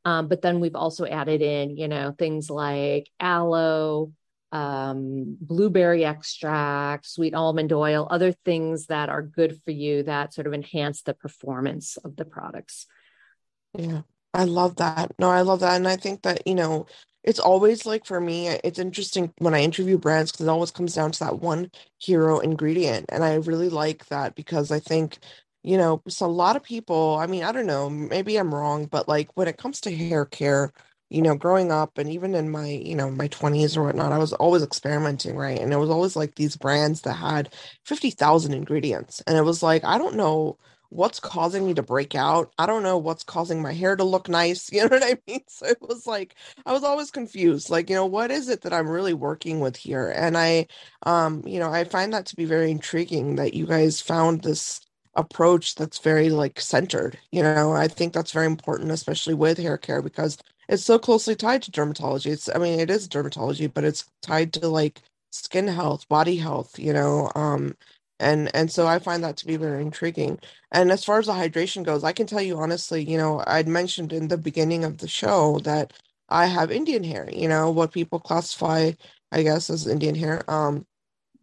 um, 0.05 0.27
but 0.27 0.41
then 0.41 0.59
we've 0.59 0.75
also 0.75 1.05
added 1.05 1.41
in, 1.41 1.77
you 1.77 1.87
know, 1.87 2.13
things 2.17 2.49
like 2.49 3.09
aloe, 3.19 4.13
um, 4.51 5.37
blueberry 5.39 6.05
extract, 6.05 7.05
sweet 7.05 7.33
almond 7.33 7.71
oil, 7.73 8.07
other 8.09 8.31
things 8.31 8.87
that 8.87 9.09
are 9.09 9.21
good 9.21 9.59
for 9.63 9.71
you 9.71 10.03
that 10.03 10.33
sort 10.33 10.47
of 10.47 10.53
enhance 10.53 11.01
the 11.01 11.13
performance 11.13 11.97
of 11.97 12.15
the 12.15 12.25
products. 12.25 12.87
Yeah, 13.77 14.01
I 14.33 14.45
love 14.45 14.77
that. 14.77 15.11
No, 15.19 15.29
I 15.29 15.41
love 15.41 15.59
that. 15.59 15.75
And 15.75 15.87
I 15.87 15.97
think 15.97 16.23
that, 16.23 16.47
you 16.47 16.55
know, 16.55 16.87
it's 17.23 17.39
always 17.39 17.85
like 17.85 18.05
for 18.05 18.19
me, 18.19 18.47
it's 18.47 18.79
interesting 18.79 19.33
when 19.39 19.53
I 19.53 19.61
interview 19.61 19.97
brands 19.97 20.31
because 20.31 20.47
it 20.47 20.49
always 20.49 20.71
comes 20.71 20.95
down 20.95 21.11
to 21.11 21.19
that 21.19 21.39
one 21.39 21.69
hero 21.97 22.39
ingredient. 22.39 23.05
And 23.09 23.23
I 23.23 23.35
really 23.35 23.69
like 23.69 24.05
that 24.07 24.35
because 24.35 24.71
I 24.71 24.79
think 24.79 25.19
you 25.63 25.77
know 25.77 26.01
so 26.07 26.25
a 26.25 26.27
lot 26.27 26.55
of 26.55 26.63
people 26.63 27.17
i 27.19 27.27
mean 27.27 27.43
i 27.43 27.51
don't 27.51 27.65
know 27.65 27.89
maybe 27.89 28.37
i'm 28.37 28.53
wrong 28.53 28.85
but 28.85 29.07
like 29.07 29.29
when 29.35 29.47
it 29.47 29.57
comes 29.57 29.81
to 29.81 29.95
hair 29.95 30.25
care 30.25 30.71
you 31.09 31.21
know 31.21 31.35
growing 31.35 31.71
up 31.71 31.97
and 31.97 32.09
even 32.09 32.35
in 32.35 32.49
my 32.49 32.67
you 32.67 32.95
know 32.95 33.09
my 33.09 33.27
20s 33.29 33.75
or 33.75 33.83
whatnot 33.83 34.11
i 34.11 34.17
was 34.17 34.33
always 34.33 34.63
experimenting 34.63 35.35
right 35.35 35.59
and 35.59 35.73
it 35.73 35.77
was 35.77 35.89
always 35.89 36.15
like 36.15 36.35
these 36.35 36.55
brands 36.55 37.01
that 37.01 37.13
had 37.13 37.53
50000 37.83 38.53
ingredients 38.53 39.21
and 39.27 39.37
it 39.37 39.43
was 39.43 39.61
like 39.63 39.83
i 39.83 39.97
don't 39.97 40.15
know 40.15 40.57
what's 40.91 41.19
causing 41.19 41.65
me 41.67 41.73
to 41.73 41.83
break 41.83 42.15
out 42.15 42.51
i 42.57 42.65
don't 42.65 42.81
know 42.83 42.97
what's 42.97 43.23
causing 43.23 43.61
my 43.61 43.73
hair 43.73 43.95
to 43.95 44.03
look 44.03 44.27
nice 44.29 44.71
you 44.73 44.81
know 44.81 44.87
what 44.87 45.03
i 45.03 45.17
mean 45.27 45.41
so 45.47 45.65
it 45.67 45.77
was 45.81 46.07
like 46.07 46.35
i 46.65 46.71
was 46.71 46.83
always 46.83 47.11
confused 47.11 47.69
like 47.69 47.89
you 47.89 47.95
know 47.95 48.05
what 48.05 48.31
is 48.31 48.49
it 48.49 48.61
that 48.61 48.73
i'm 48.73 48.89
really 48.89 49.13
working 49.13 49.59
with 49.59 49.75
here 49.75 50.09
and 50.15 50.37
i 50.37 50.65
um 51.03 51.43
you 51.45 51.59
know 51.59 51.71
i 51.71 51.83
find 51.83 52.13
that 52.13 52.25
to 52.25 52.35
be 52.35 52.45
very 52.45 52.71
intriguing 52.71 53.35
that 53.35 53.53
you 53.53 53.65
guys 53.65 54.01
found 54.01 54.41
this 54.41 54.81
approach 55.15 55.75
that's 55.75 55.97
very 55.99 56.29
like 56.29 56.59
centered 56.61 57.17
you 57.31 57.41
know 57.43 57.71
i 57.73 57.87
think 57.87 58.13
that's 58.13 58.31
very 58.31 58.45
important 58.45 58.91
especially 58.91 59.33
with 59.33 59.57
hair 59.57 59.77
care 59.77 60.01
because 60.01 60.37
it's 60.67 60.83
so 60.83 60.99
closely 60.99 61.35
tied 61.35 61.63
to 61.63 61.71
dermatology. 61.71 62.27
It's 62.27 62.47
I 62.53 62.59
mean 62.59 62.79
it 62.79 62.91
is 62.91 63.07
dermatology, 63.09 63.73
but 63.73 63.83
it's 63.83 64.05
tied 64.21 64.53
to 64.53 64.67
like 64.67 65.01
skin 65.31 65.67
health, 65.67 66.07
body 66.07 66.35
health, 66.37 66.77
you 66.77 66.93
know. 66.93 67.31
Um 67.35 67.75
and 68.19 68.53
and 68.55 68.71
so 68.71 68.85
I 68.87 68.99
find 68.99 69.23
that 69.23 69.37
to 69.37 69.45
be 69.47 69.57
very 69.57 69.81
intriguing. 69.81 70.39
And 70.71 70.91
as 70.91 71.03
far 71.03 71.19
as 71.19 71.25
the 71.27 71.33
hydration 71.33 71.83
goes, 71.83 72.03
I 72.03 72.11
can 72.11 72.27
tell 72.27 72.41
you 72.41 72.57
honestly, 72.59 73.03
you 73.03 73.17
know, 73.17 73.43
I'd 73.47 73.67
mentioned 73.67 74.13
in 74.13 74.27
the 74.27 74.37
beginning 74.37 74.83
of 74.83 74.97
the 74.99 75.07
show 75.07 75.59
that 75.63 75.93
I 76.29 76.45
have 76.47 76.71
Indian 76.71 77.03
hair, 77.03 77.29
you 77.31 77.47
know, 77.47 77.71
what 77.71 77.91
people 77.91 78.19
classify, 78.19 78.91
I 79.31 79.43
guess, 79.43 79.69
as 79.69 79.87
Indian 79.87 80.15
hair. 80.15 80.43
Um 80.49 80.85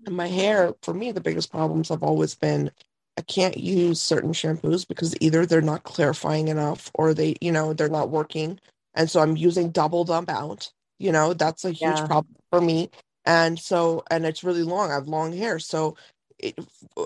my 0.08 0.28
hair, 0.28 0.74
for 0.82 0.94
me, 0.94 1.12
the 1.12 1.20
biggest 1.20 1.50
problems 1.50 1.88
have 1.88 2.02
always 2.02 2.34
been 2.34 2.70
I 3.18 3.22
can't 3.22 3.56
use 3.56 4.00
certain 4.00 4.32
shampoos 4.32 4.86
because 4.86 5.14
either 5.20 5.46
they're 5.46 5.62
not 5.62 5.84
clarifying 5.84 6.48
enough 6.48 6.90
or 6.94 7.14
they, 7.14 7.36
you 7.40 7.50
know, 7.50 7.72
they're 7.72 7.88
not 7.88 8.10
working. 8.10 8.60
And 8.94 9.10
so 9.10 9.20
I'm 9.20 9.36
using 9.36 9.70
double 9.70 10.04
the 10.04 10.14
amount. 10.14 10.72
You 10.98 11.12
know, 11.12 11.34
that's 11.34 11.64
a 11.64 11.70
huge 11.70 11.98
yeah. 11.98 12.06
problem 12.06 12.36
for 12.50 12.60
me. 12.60 12.90
And 13.24 13.58
so, 13.58 14.04
and 14.10 14.24
it's 14.24 14.44
really 14.44 14.62
long. 14.62 14.90
I 14.90 14.94
have 14.94 15.08
long 15.08 15.32
hair. 15.36 15.58
So, 15.58 15.96
it, 16.38 16.58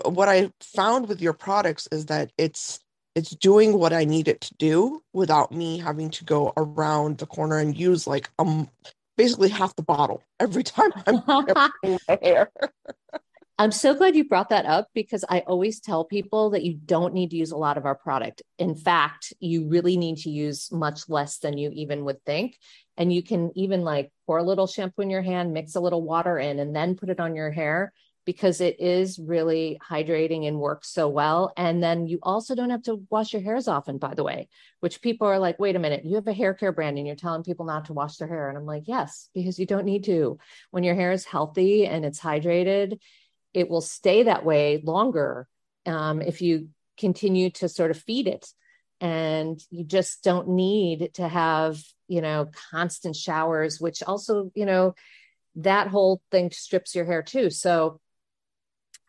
what 0.05 0.27
I 0.29 0.51
found 0.61 1.07
with 1.07 1.21
your 1.21 1.33
products 1.33 1.87
is 1.91 2.07
that 2.07 2.31
it's 2.37 2.79
it's 3.15 3.31
doing 3.31 3.77
what 3.77 3.93
I 3.93 4.05
need 4.05 4.27
it 4.27 4.41
to 4.41 4.53
do 4.55 5.03
without 5.13 5.51
me 5.51 5.77
having 5.77 6.09
to 6.11 6.23
go 6.23 6.53
around 6.55 7.17
the 7.17 7.25
corner 7.25 7.57
and 7.57 7.77
use 7.77 8.07
like 8.07 8.29
um 8.39 8.69
basically 9.17 9.49
half 9.49 9.75
the 9.75 9.83
bottle 9.83 10.23
every 10.39 10.63
time 10.63 10.91
I'm 11.07 11.21
my 12.07 12.19
hair. 12.21 12.51
I'm 13.61 13.71
so 13.71 13.93
glad 13.93 14.15
you 14.15 14.27
brought 14.27 14.49
that 14.49 14.65
up 14.65 14.87
because 14.95 15.23
I 15.29 15.41
always 15.41 15.79
tell 15.79 16.03
people 16.03 16.49
that 16.49 16.63
you 16.63 16.73
don't 16.73 17.13
need 17.13 17.29
to 17.29 17.37
use 17.37 17.51
a 17.51 17.57
lot 17.57 17.77
of 17.77 17.85
our 17.85 17.93
product. 17.93 18.41
In 18.57 18.73
fact, 18.73 19.33
you 19.39 19.67
really 19.67 19.97
need 19.97 20.17
to 20.21 20.31
use 20.31 20.71
much 20.71 21.07
less 21.07 21.37
than 21.37 21.59
you 21.59 21.69
even 21.75 22.03
would 22.05 22.25
think. 22.25 22.57
And 22.97 23.13
you 23.13 23.21
can 23.21 23.51
even 23.53 23.83
like 23.83 24.11
pour 24.25 24.39
a 24.39 24.43
little 24.43 24.65
shampoo 24.65 25.03
in 25.03 25.11
your 25.11 25.21
hand, 25.21 25.53
mix 25.53 25.75
a 25.75 25.79
little 25.79 26.01
water 26.01 26.39
in, 26.39 26.57
and 26.57 26.75
then 26.75 26.95
put 26.95 27.11
it 27.11 27.19
on 27.19 27.35
your 27.35 27.51
hair 27.51 27.93
because 28.25 28.61
it 28.61 28.79
is 28.79 29.19
really 29.19 29.79
hydrating 29.87 30.47
and 30.47 30.59
works 30.59 30.91
so 30.91 31.07
well. 31.07 31.53
And 31.55 31.83
then 31.83 32.07
you 32.07 32.17
also 32.23 32.55
don't 32.55 32.69
have 32.71 32.83
to 32.83 33.05
wash 33.11 33.33
your 33.33 33.43
hairs 33.43 33.67
often, 33.67 33.99
by 33.99 34.15
the 34.15 34.23
way, 34.23 34.47
which 34.79 35.01
people 35.01 35.27
are 35.27 35.39
like, 35.39 35.59
wait 35.59 35.75
a 35.75 35.79
minute, 35.79 36.05
you 36.05 36.15
have 36.15 36.27
a 36.27 36.33
hair 36.33 36.55
care 36.55 36.71
brand 36.71 36.97
and 36.97 37.05
you're 37.05 37.15
telling 37.15 37.43
people 37.43 37.65
not 37.65 37.85
to 37.85 37.93
wash 37.93 38.17
their 38.17 38.27
hair. 38.27 38.49
And 38.49 38.57
I'm 38.57 38.65
like, 38.65 38.83
yes, 38.87 39.29
because 39.35 39.59
you 39.59 39.67
don't 39.67 39.85
need 39.85 40.03
to. 40.05 40.39
When 40.71 40.83
your 40.83 40.95
hair 40.95 41.11
is 41.11 41.25
healthy 41.25 41.85
and 41.85 42.05
it's 42.05 42.19
hydrated, 42.19 42.99
it 43.53 43.69
will 43.69 43.81
stay 43.81 44.23
that 44.23 44.45
way 44.45 44.81
longer 44.83 45.47
um, 45.85 46.21
if 46.21 46.41
you 46.41 46.69
continue 46.97 47.49
to 47.49 47.67
sort 47.67 47.91
of 47.91 47.97
feed 47.97 48.27
it. 48.27 48.47
And 48.99 49.59
you 49.71 49.83
just 49.83 50.23
don't 50.23 50.49
need 50.49 51.15
to 51.15 51.27
have, 51.27 51.81
you 52.07 52.21
know, 52.21 52.49
constant 52.71 53.15
showers, 53.15 53.81
which 53.81 54.03
also, 54.03 54.51
you 54.53 54.65
know, 54.65 54.93
that 55.55 55.87
whole 55.87 56.21
thing 56.29 56.51
strips 56.51 56.93
your 56.93 57.05
hair 57.05 57.23
too. 57.23 57.49
So 57.49 57.99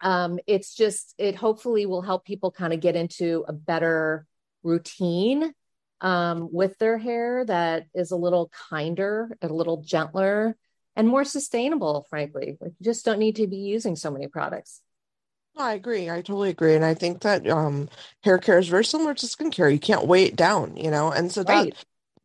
um, 0.03 0.39
it's 0.47 0.75
just, 0.75 1.15
it 1.19 1.37
hopefully 1.37 1.87
will 1.87 2.03
help 2.03 2.25
people 2.25 2.51
kind 2.51 2.73
of 2.73 2.81
get 2.81 2.97
into 2.97 3.45
a 3.47 3.53
better 3.53 4.27
routine 4.63 5.53
um, 6.01 6.49
with 6.51 6.79
their 6.79 6.99
hair 6.99 7.45
that 7.45 7.87
is 7.95 8.11
a 8.11 8.17
little 8.17 8.51
kinder, 8.71 9.37
a 9.43 9.49
little 9.49 9.83
gentler, 9.83 10.57
and 10.97 11.09
more 11.09 11.25
sustainable, 11.25 12.07
frankly. 12.11 12.57
Like 12.61 12.73
you 12.79 12.85
just 12.85 13.05
don't 13.05 13.19
need 13.19 13.37
to 13.37 13.47
be 13.47 13.57
using 13.57 13.97
so 13.97 14.11
many 14.11 14.29
products. 14.29 14.81
I 15.57 15.75
agree. 15.75 16.09
I 16.09 16.17
totally 16.17 16.51
agree. 16.51 16.75
And 16.75 16.85
I 16.85 16.95
think 16.95 17.21
that 17.21 17.47
um, 17.49 17.89
hair 18.23 18.39
care 18.39 18.59
is 18.59 18.69
very 18.69 18.85
similar 18.85 19.15
to 19.15 19.27
skincare. 19.27 19.73
You 19.73 19.79
can't 19.79 20.07
weigh 20.07 20.25
it 20.25 20.37
down, 20.37 20.77
you 20.77 20.91
know? 20.91 21.11
And 21.11 21.31
so 21.31 21.43
right. 21.43 21.75
that 21.75 21.85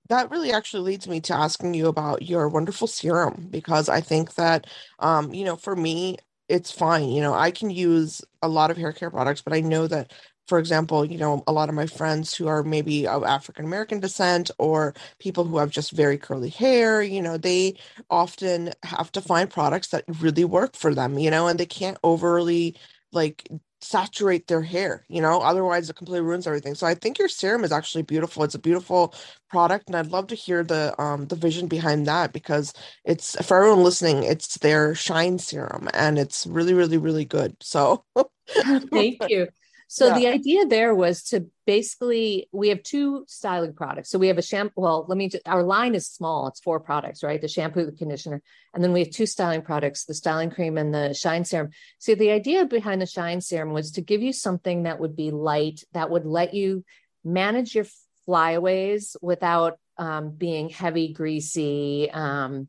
that 0.10 0.32
really 0.32 0.54
actually 0.54 0.84
leads 0.84 1.08
me 1.08 1.20
to 1.20 1.34
asking 1.34 1.74
you 1.74 1.88
about 1.88 2.22
your 2.22 2.48
wonderful 2.48 2.88
serum 2.88 3.48
because 3.50 3.90
I 3.90 4.00
think 4.00 4.36
that 4.36 4.66
um, 5.00 5.34
you 5.34 5.44
know, 5.44 5.58
for 5.58 5.76
me, 5.76 6.18
it's 6.48 6.72
fine. 6.72 7.10
You 7.10 7.22
know, 7.22 7.34
I 7.34 7.52
can 7.52 7.70
use 7.70 8.22
a 8.42 8.48
lot 8.48 8.72
of 8.72 8.78
hair 8.78 8.94
care 8.94 9.12
products, 9.12 9.42
but 9.42 9.54
I 9.54 9.60
know 9.60 9.88
that 9.88 10.14
for 10.48 10.60
example, 10.60 11.06
you 11.06 11.18
know, 11.18 11.44
a 11.48 11.52
lot 11.52 11.70
of 11.70 11.76
my 11.76 11.86
friends 11.88 12.34
who 12.36 12.48
are 12.48 12.64
maybe 12.64 13.08
of 13.08 13.24
African 13.24 13.66
American 13.66 14.00
descent 14.00 14.52
or 14.60 14.94
people 15.20 15.44
who 15.46 15.58
have 15.58 15.70
just 15.72 15.92
very 15.92 16.18
curly 16.18 16.50
hair, 16.50 17.02
you 17.02 17.22
know, 17.22 17.38
they 17.38 17.76
often 18.10 18.74
have 18.84 19.12
to 19.14 19.22
find 19.22 19.50
products 19.50 19.90
that 19.90 20.06
really 20.22 20.46
work 20.46 20.76
for 20.76 20.94
them, 20.96 21.18
you 21.20 21.30
know, 21.32 21.48
and 21.48 21.60
they 21.60 21.66
can't 21.66 21.98
overly 22.04 22.76
like 23.12 23.48
saturate 23.80 24.48
their 24.48 24.62
hair, 24.64 25.06
you 25.08 25.22
know, 25.22 25.40
otherwise 25.40 25.90
it 25.90 25.96
completely 25.96 26.26
ruins 26.26 26.48
everything. 26.48 26.74
So 26.76 26.88
I 26.88 26.96
think 26.96 27.20
your 27.20 27.30
serum 27.30 27.64
is 27.64 27.72
actually 27.72 28.02
beautiful. 28.04 28.44
It's 28.44 28.56
a 28.56 28.60
beautiful 28.60 29.14
product 29.50 29.88
and 29.88 29.96
I'd 29.96 30.08
love 30.08 30.28
to 30.28 30.36
hear 30.36 30.64
the 30.64 31.00
um 31.02 31.28
the 31.28 31.36
vision 31.36 31.68
behind 31.68 32.06
that 32.08 32.34
because 32.34 32.74
it's 33.06 33.36
for 33.46 33.58
everyone 33.58 33.84
listening, 33.84 34.24
it's 34.24 34.58
their 34.58 34.96
shine 34.96 35.38
serum 35.40 35.90
and 35.94 36.18
it's 36.20 36.46
really 36.48 36.74
really 36.74 36.98
really 36.98 37.26
good. 37.26 37.56
So 37.62 38.04
Thank 38.94 39.22
you. 39.28 39.48
So 39.90 40.08
yeah. 40.08 40.20
the 40.20 40.28
idea 40.28 40.66
there 40.66 40.94
was 40.94 41.24
to 41.30 41.48
basically 41.66 42.50
we 42.52 42.70
have 42.70 42.84
two 42.84 43.24
styling 43.28 43.74
products. 43.74 44.10
So 44.10 44.20
we 44.20 44.28
have 44.28 44.38
a 44.38 44.42
shampoo. 44.42 44.82
Well, 44.82 45.06
let 45.08 45.18
me. 45.18 45.30
Just, 45.30 45.48
our 45.48 45.64
line 45.64 45.96
is 45.96 46.08
small. 46.08 46.48
It's 46.48 46.60
four 46.60 46.82
products, 46.82 47.24
right? 47.24 47.42
The 47.42 47.48
shampoo, 47.48 47.86
the 47.86 47.94
conditioner, 47.94 48.42
and 48.74 48.84
then 48.84 48.92
we 48.92 49.00
have 49.00 49.12
two 49.12 49.26
styling 49.26 49.62
products: 49.62 50.04
the 50.04 50.14
styling 50.14 50.50
cream 50.50 50.78
and 50.78 50.94
the 50.94 51.14
shine 51.14 51.46
serum. 51.46 51.70
So 52.00 52.16
the 52.16 52.32
idea 52.32 52.66
behind 52.66 53.02
the 53.02 53.06
shine 53.06 53.40
serum 53.40 53.72
was 53.72 53.92
to 53.94 54.02
give 54.02 54.22
you 54.22 54.34
something 54.34 54.84
that 54.84 55.00
would 55.00 55.16
be 55.16 55.32
light, 55.32 55.84
that 55.94 56.10
would 56.10 56.26
let 56.26 56.54
you 56.54 56.84
manage 57.24 57.74
your 57.74 57.86
flyaways 58.26 59.16
without 59.22 59.80
um, 59.98 60.32
being 60.32 60.68
heavy, 60.70 61.14
greasy. 61.14 62.12
Um, 62.12 62.68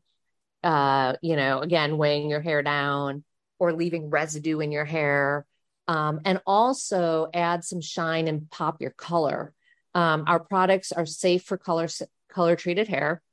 uh, 0.63 1.15
you 1.21 1.35
know, 1.35 1.59
again, 1.59 1.97
weighing 1.97 2.29
your 2.29 2.41
hair 2.41 2.61
down 2.61 3.23
or 3.59 3.73
leaving 3.73 4.09
residue 4.09 4.59
in 4.59 4.71
your 4.71 4.85
hair 4.85 5.45
um, 5.89 6.21
and 6.23 6.39
also 6.45 7.29
add 7.33 7.63
some 7.63 7.81
shine 7.81 8.27
and 8.27 8.47
pop 8.51 8.79
your 8.79 8.91
color. 8.91 9.55
Um, 9.95 10.25
our 10.27 10.39
products 10.39 10.91
are 10.91 11.07
safe 11.07 11.43
for 11.43 11.57
color 11.57 11.87
color 12.31 12.55
treated 12.55 12.87
hair, 12.87 13.23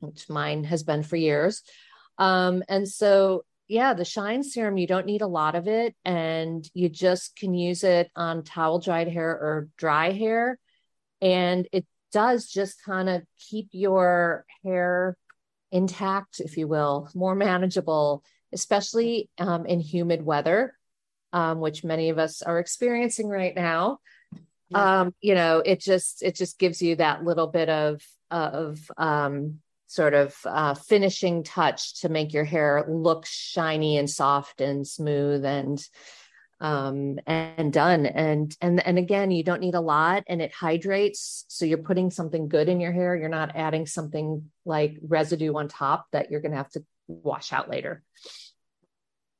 which 0.00 0.28
mine 0.28 0.64
has 0.64 0.82
been 0.82 1.02
for 1.02 1.16
years. 1.16 1.62
Um, 2.18 2.62
and 2.68 2.86
so, 2.86 3.46
yeah, 3.68 3.94
the 3.94 4.04
shine 4.04 4.42
serum, 4.42 4.76
you 4.76 4.86
don't 4.86 5.06
need 5.06 5.22
a 5.22 5.26
lot 5.26 5.54
of 5.54 5.66
it, 5.66 5.96
and 6.04 6.68
you 6.74 6.90
just 6.90 7.36
can 7.36 7.54
use 7.54 7.82
it 7.84 8.10
on 8.14 8.44
towel 8.44 8.80
dried 8.80 9.08
hair 9.08 9.30
or 9.30 9.68
dry 9.78 10.12
hair. 10.12 10.58
And 11.22 11.66
it 11.72 11.86
does 12.12 12.46
just 12.46 12.84
kind 12.84 13.08
of 13.08 13.22
keep 13.38 13.68
your 13.72 14.44
hair 14.62 15.16
intact, 15.72 16.40
if 16.40 16.58
you 16.58 16.68
will, 16.68 17.08
more 17.14 17.34
manageable, 17.48 18.22
especially 18.52 19.30
um, 19.38 19.64
in 19.64 19.80
humid 19.80 20.22
weather 20.22 20.74
um, 21.32 21.60
which 21.60 21.84
many 21.84 22.08
of 22.10 22.18
us 22.18 22.42
are 22.42 22.58
experiencing 22.58 23.28
right 23.28 23.54
now. 23.54 23.98
Yeah. 24.70 25.00
um, 25.00 25.14
you 25.22 25.34
know 25.34 25.62
it 25.64 25.80
just 25.80 26.22
it 26.22 26.34
just 26.34 26.58
gives 26.58 26.82
you 26.82 26.96
that 26.96 27.24
little 27.24 27.46
bit 27.46 27.70
of 27.70 28.02
of 28.30 28.78
um, 28.98 29.60
sort 29.86 30.12
of 30.12 30.36
uh, 30.44 30.74
finishing 30.74 31.42
touch 31.42 32.02
to 32.02 32.10
make 32.10 32.34
your 32.34 32.44
hair 32.44 32.84
look 32.88 33.24
shiny 33.26 33.96
and 33.96 34.08
soft 34.08 34.60
and 34.60 34.86
smooth 34.86 35.44
and 35.44 35.82
um 36.60 37.18
and 37.26 37.72
done. 37.72 38.04
And 38.04 38.54
and 38.60 38.84
and 38.84 38.98
again 38.98 39.30
you 39.30 39.44
don't 39.44 39.60
need 39.60 39.76
a 39.76 39.80
lot 39.80 40.24
and 40.26 40.42
it 40.42 40.52
hydrates. 40.52 41.44
So 41.48 41.64
you're 41.64 41.78
putting 41.78 42.10
something 42.10 42.48
good 42.48 42.68
in 42.68 42.80
your 42.80 42.92
hair. 42.92 43.16
You're 43.16 43.28
not 43.28 43.54
adding 43.54 43.86
something 43.86 44.50
like 44.64 44.98
residue 45.00 45.54
on 45.54 45.68
top 45.68 46.06
that 46.12 46.30
you're 46.30 46.40
going 46.40 46.52
to 46.52 46.58
have 46.58 46.70
to 46.70 46.84
wash 47.06 47.52
out 47.52 47.70
later 47.70 48.02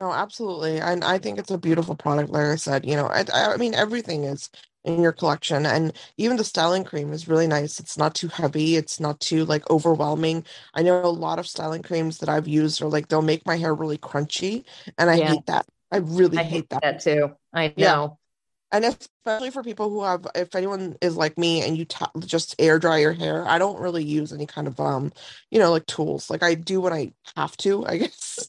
no, 0.01 0.13
absolutely. 0.13 0.79
And 0.81 1.03
I 1.03 1.19
think 1.19 1.39
it's 1.39 1.51
a 1.51 1.59
beautiful 1.59 1.97
product. 1.97 2.31
Like 2.31 2.47
I 2.47 2.55
said, 2.57 2.87
you 2.87 2.95
know, 2.95 3.07
I, 3.07 3.25
I 3.35 3.57
mean, 3.57 3.75
everything 3.75 4.25
is 4.25 4.49
in 4.85 5.03
your 5.03 5.13
collection. 5.13 5.67
And 5.67 5.93
even 6.17 6.37
the 6.37 6.45
styling 6.45 6.85
cream 6.85 7.13
is 7.13 7.27
really 7.27 7.49
nice. 7.49 7.81
It's 7.81 7.99
not 7.99 8.15
too 8.15 8.29
heavy. 8.29 8.77
It's 8.77 9.01
not 9.01 9.19
too 9.19 9.45
like 9.45 9.69
overwhelming. 9.71 10.45
I 10.75 10.83
know 10.83 11.05
a 11.05 11.09
lot 11.09 11.41
of 11.41 11.49
styling 11.49 11.83
creams 11.83 12.19
that 12.19 12.29
I've 12.29 12.47
used 12.47 12.81
are 12.81 12.89
like, 12.89 13.09
they'll 13.09 13.23
make 13.23 13.45
my 13.45 13.57
hair 13.57 13.75
really 13.75 13.99
crunchy. 13.99 14.65
And 14.99 15.11
I 15.11 15.17
yeah. 15.17 15.29
hate 15.29 15.47
that. 15.47 15.67
I 15.91 15.97
really 15.99 16.39
I 16.39 16.45
hate, 16.45 16.51
hate 16.51 16.71
that. 16.71 16.83
that 16.83 17.01
too. 17.01 17.35
I 17.53 17.75
know. 17.77 17.77
Yeah 17.77 18.28
and 18.73 18.85
especially 18.85 19.51
for 19.51 19.63
people 19.63 19.91
who 19.91 20.03
have 20.03 20.27
if 20.35 20.55
anyone 20.55 20.97
is 21.01 21.17
like 21.17 21.39
me 21.39 21.63
and 21.63 21.77
you 21.79 21.85
t- 21.85 22.05
just 22.27 22.55
air 22.59 22.79
dry 22.79 22.99
your 22.99 23.13
hair 23.13 23.47
i 23.49 23.59
don't 23.59 23.81
really 23.81 24.05
use 24.05 24.33
any 24.33 24.47
kind 24.47 24.67
of 24.67 24.79
um 24.81 25.13
you 25.51 25.59
know 25.59 25.71
like 25.71 25.87
tools. 25.87 26.31
Like 26.31 26.43
i 26.43 26.55
do 26.55 26.81
when 26.81 26.93
i 26.93 27.13
have 27.37 27.57
to 27.59 27.87
i 27.87 27.97
guess. 27.99 28.49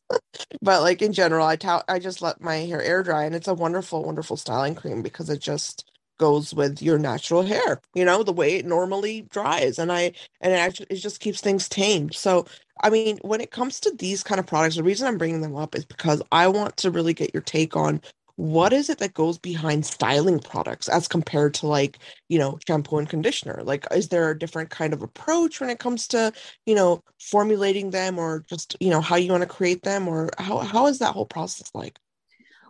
But 0.61 0.81
like 0.81 1.01
in 1.01 1.13
general 1.13 1.45
i 1.45 1.57
i 1.87 1.99
just 1.99 2.21
let 2.21 2.41
my 2.41 2.55
hair 2.57 2.81
air 2.81 3.03
dry 3.03 3.23
and 3.25 3.35
it's 3.35 3.47
a 3.47 3.53
wonderful 3.53 4.03
wonderful 4.03 4.37
styling 4.37 4.75
cream 4.75 5.01
because 5.01 5.29
it 5.29 5.41
just 5.41 5.89
goes 6.17 6.53
with 6.53 6.81
your 6.81 6.99
natural 6.99 7.43
hair 7.43 7.79
you 7.93 8.03
know 8.03 8.23
the 8.23 8.33
way 8.33 8.55
it 8.57 8.65
normally 8.65 9.21
dries. 9.29 9.79
And 9.79 9.91
i 9.91 10.11
and 10.41 10.53
it 10.53 10.57
actually 10.57 10.87
it 10.89 10.95
just 10.97 11.21
keeps 11.21 11.39
things 11.41 11.69
tamed 11.69 12.13
so 12.13 12.45
i 12.81 12.89
mean 12.89 13.17
when 13.21 13.39
it 13.41 13.51
comes 13.51 13.79
to 13.81 13.91
these 13.97 14.21
kind 14.23 14.39
of 14.39 14.45
products 14.45 14.75
the 14.75 14.83
reason 14.83 15.07
i'm 15.07 15.17
bringing 15.17 15.41
them 15.41 15.55
up 15.55 15.75
is 15.75 15.85
because 15.85 16.21
i 16.31 16.47
want 16.47 16.75
to 16.77 16.91
really 16.91 17.13
get 17.13 17.33
your 17.33 17.43
take 17.43 17.75
on 17.75 18.01
what 18.39 18.71
is 18.71 18.89
it 18.89 18.99
that 18.99 19.13
goes 19.13 19.37
behind 19.37 19.85
styling 19.85 20.39
products 20.39 20.87
as 20.87 21.09
compared 21.09 21.53
to 21.53 21.67
like 21.67 21.99
you 22.29 22.39
know 22.39 22.57
shampoo 22.65 22.97
and 22.97 23.09
conditioner 23.09 23.61
like 23.65 23.85
is 23.91 24.07
there 24.07 24.29
a 24.29 24.39
different 24.39 24.69
kind 24.69 24.93
of 24.93 25.01
approach 25.01 25.59
when 25.59 25.69
it 25.69 25.77
comes 25.77 26.07
to 26.07 26.31
you 26.65 26.73
know 26.73 27.03
formulating 27.19 27.89
them 27.89 28.17
or 28.17 28.45
just 28.49 28.77
you 28.79 28.89
know 28.89 29.01
how 29.01 29.17
you 29.17 29.29
want 29.29 29.43
to 29.43 29.49
create 29.49 29.83
them 29.83 30.07
or 30.07 30.29
how 30.37 30.59
how 30.59 30.87
is 30.87 30.99
that 30.99 31.13
whole 31.13 31.25
process 31.25 31.69
like 31.73 31.99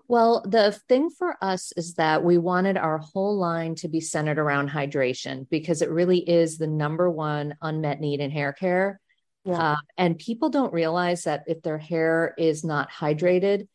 well, 0.07 0.41
the 0.43 0.71
thing 0.89 1.11
for 1.11 1.37
us 1.39 1.71
is 1.77 1.93
that 1.93 2.23
we 2.23 2.39
wanted 2.39 2.77
our 2.77 2.97
whole 2.97 3.37
line 3.37 3.75
to 3.75 3.87
be 3.87 4.01
centered 4.01 4.39
around 4.39 4.71
hydration 4.71 5.47
because 5.51 5.83
it 5.83 5.91
really 5.91 6.17
is 6.17 6.57
the 6.57 6.65
number 6.65 7.11
one 7.11 7.53
unmet 7.61 8.01
need 8.01 8.19
in 8.19 8.31
hair 8.31 8.51
care. 8.51 8.99
Yeah. 9.45 9.73
Uh, 9.73 9.75
and 9.99 10.17
people 10.17 10.49
don't 10.49 10.73
realize 10.73 11.25
that 11.25 11.43
if 11.45 11.61
their 11.61 11.77
hair 11.77 12.33
is 12.39 12.63
not 12.63 12.89
hydrated, 12.89 13.67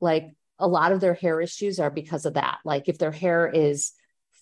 like 0.00 0.30
a 0.60 0.68
lot 0.68 0.92
of 0.92 1.00
their 1.00 1.14
hair 1.14 1.40
issues 1.40 1.80
are 1.80 1.90
because 1.90 2.26
of 2.26 2.34
that. 2.34 2.58
Like 2.64 2.88
if 2.88 2.98
their 2.98 3.12
hair 3.12 3.48
is 3.48 3.92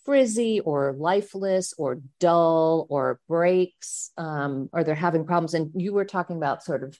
frizzy 0.05 0.61
or 0.61 0.95
lifeless 0.99 1.75
or 1.77 2.01
dull 2.19 2.87
or 2.89 3.21
breaks, 3.29 4.11
um, 4.17 4.69
or 4.73 4.85
they're 4.85 4.95
having 4.95 5.27
problems. 5.27 5.55
And 5.55 5.71
you 5.75 5.93
were 5.93 6.05
talking 6.05 6.37
about 6.37 6.65
sort 6.65 6.83
of 6.83 6.99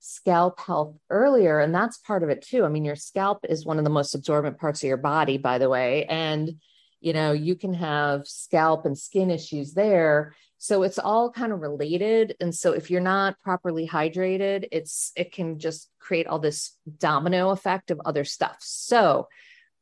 scalp 0.00 0.60
health 0.60 0.96
earlier, 1.10 1.60
and 1.60 1.74
that's 1.74 1.98
part 1.98 2.22
of 2.22 2.28
it 2.28 2.42
too. 2.42 2.64
I 2.64 2.68
mean, 2.68 2.84
your 2.84 2.96
scalp 2.96 3.44
is 3.48 3.64
one 3.64 3.78
of 3.78 3.84
the 3.84 3.90
most 3.90 4.14
absorbent 4.14 4.58
parts 4.58 4.82
of 4.82 4.88
your 4.88 4.96
body, 4.96 5.38
by 5.38 5.58
the 5.58 5.68
way. 5.68 6.04
And 6.06 6.60
you 7.00 7.12
know, 7.12 7.32
you 7.32 7.54
can 7.54 7.74
have 7.74 8.26
scalp 8.26 8.84
and 8.84 8.98
skin 8.98 9.30
issues 9.30 9.72
there 9.72 10.34
so 10.58 10.82
it's 10.82 10.98
all 10.98 11.30
kind 11.30 11.52
of 11.52 11.60
related 11.60 12.36
and 12.40 12.54
so 12.54 12.72
if 12.72 12.90
you're 12.90 13.00
not 13.00 13.38
properly 13.40 13.86
hydrated 13.86 14.66
it's 14.72 15.12
it 15.16 15.32
can 15.32 15.58
just 15.58 15.88
create 16.00 16.26
all 16.26 16.40
this 16.40 16.76
domino 16.98 17.50
effect 17.50 17.90
of 17.90 18.00
other 18.04 18.24
stuff 18.24 18.56
so 18.60 19.28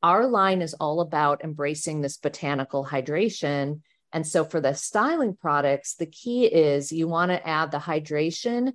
our 0.03 0.27
line 0.27 0.63
is 0.63 0.75
all 0.75 1.01
about 1.01 1.43
embracing 1.43 2.01
this 2.01 2.19
botanical 2.19 2.85
hydration 2.85 3.81
and 4.13 4.27
so 4.27 4.45
for 4.45 4.61
the 4.61 4.75
styling 4.75 5.35
products 5.35 5.95
the 5.95 6.07
key 6.07 6.45
is 6.45 6.93
you 6.93 7.09
want 7.09 7.31
to 7.31 7.49
add 7.49 7.71
the 7.71 7.79
hydration 7.79 8.73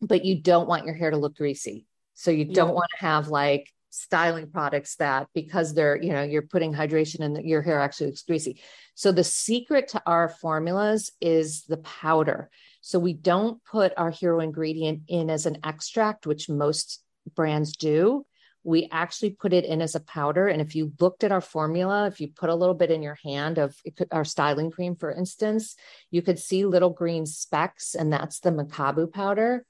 but 0.00 0.24
you 0.24 0.40
don't 0.40 0.68
want 0.68 0.84
your 0.84 0.94
hair 0.94 1.10
to 1.10 1.16
look 1.16 1.36
greasy 1.36 1.86
so 2.14 2.30
you 2.30 2.44
don't 2.44 2.68
yeah. 2.68 2.74
want 2.74 2.90
to 2.98 3.04
have 3.04 3.28
like 3.28 3.72
styling 3.92 4.50
products 4.50 4.96
that 4.96 5.28
because 5.34 5.74
they're 5.74 6.02
you 6.02 6.14
know 6.14 6.22
you're 6.22 6.40
putting 6.40 6.72
hydration 6.72 7.20
in 7.20 7.46
your 7.46 7.60
hair 7.60 7.78
actually 7.78 8.06
looks 8.06 8.22
greasy. 8.22 8.60
So 8.94 9.12
the 9.12 9.22
secret 9.22 9.88
to 9.88 10.02
our 10.06 10.30
formulas 10.30 11.12
is 11.20 11.64
the 11.64 11.76
powder. 11.76 12.50
So 12.80 12.98
we 12.98 13.12
don't 13.12 13.62
put 13.64 13.92
our 13.98 14.10
hero 14.10 14.40
ingredient 14.40 15.02
in 15.08 15.28
as 15.28 15.44
an 15.44 15.58
extract 15.62 16.26
which 16.26 16.48
most 16.48 17.02
brands 17.36 17.76
do. 17.76 18.24
We 18.64 18.88
actually 18.90 19.30
put 19.30 19.52
it 19.52 19.66
in 19.66 19.82
as 19.82 19.94
a 19.94 20.00
powder. 20.00 20.48
And 20.48 20.62
if 20.62 20.74
you 20.74 20.92
looked 20.98 21.22
at 21.22 21.32
our 21.32 21.42
formula 21.42 22.06
if 22.06 22.18
you 22.18 22.28
put 22.28 22.48
a 22.48 22.54
little 22.54 22.74
bit 22.74 22.90
in 22.90 23.02
your 23.02 23.18
hand 23.22 23.58
of 23.58 23.76
could, 23.94 24.08
our 24.10 24.24
styling 24.24 24.70
cream 24.70 24.96
for 24.96 25.12
instance 25.12 25.76
you 26.10 26.22
could 26.22 26.38
see 26.38 26.64
little 26.64 26.90
green 26.90 27.26
specks 27.26 27.94
and 27.94 28.10
that's 28.10 28.40
the 28.40 28.50
Mekabu 28.50 29.12
powder 29.12 29.66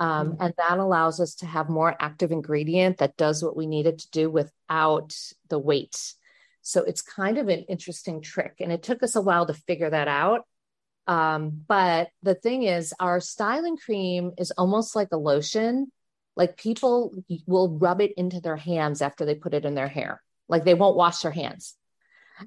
um, 0.00 0.32
mm-hmm. 0.32 0.42
And 0.42 0.54
that 0.56 0.78
allows 0.78 1.20
us 1.20 1.34
to 1.36 1.46
have 1.46 1.68
more 1.68 1.94
active 2.00 2.32
ingredient 2.32 2.98
that 2.98 3.18
does 3.18 3.44
what 3.44 3.54
we 3.54 3.66
need 3.66 3.86
it 3.86 3.98
to 3.98 4.10
do 4.10 4.30
without 4.30 5.14
the 5.50 5.58
weight. 5.58 6.14
So 6.62 6.82
it's 6.82 7.02
kind 7.02 7.36
of 7.36 7.48
an 7.48 7.60
interesting 7.68 8.22
trick. 8.22 8.56
And 8.60 8.72
it 8.72 8.82
took 8.82 9.02
us 9.02 9.14
a 9.14 9.20
while 9.20 9.46
to 9.46 9.54
figure 9.54 9.90
that 9.90 10.08
out. 10.08 10.46
Um, 11.06 11.62
but 11.68 12.08
the 12.22 12.34
thing 12.34 12.62
is, 12.62 12.94
our 12.98 13.20
styling 13.20 13.76
cream 13.76 14.32
is 14.38 14.52
almost 14.52 14.96
like 14.96 15.08
a 15.12 15.18
lotion. 15.18 15.92
Like 16.34 16.56
people 16.56 17.12
will 17.46 17.68
rub 17.68 18.00
it 18.00 18.12
into 18.16 18.40
their 18.40 18.56
hands 18.56 19.02
after 19.02 19.26
they 19.26 19.34
put 19.34 19.52
it 19.52 19.66
in 19.66 19.74
their 19.74 19.88
hair. 19.88 20.22
Like 20.48 20.64
they 20.64 20.74
won't 20.74 20.96
wash 20.96 21.18
their 21.18 21.30
hands. 21.30 21.76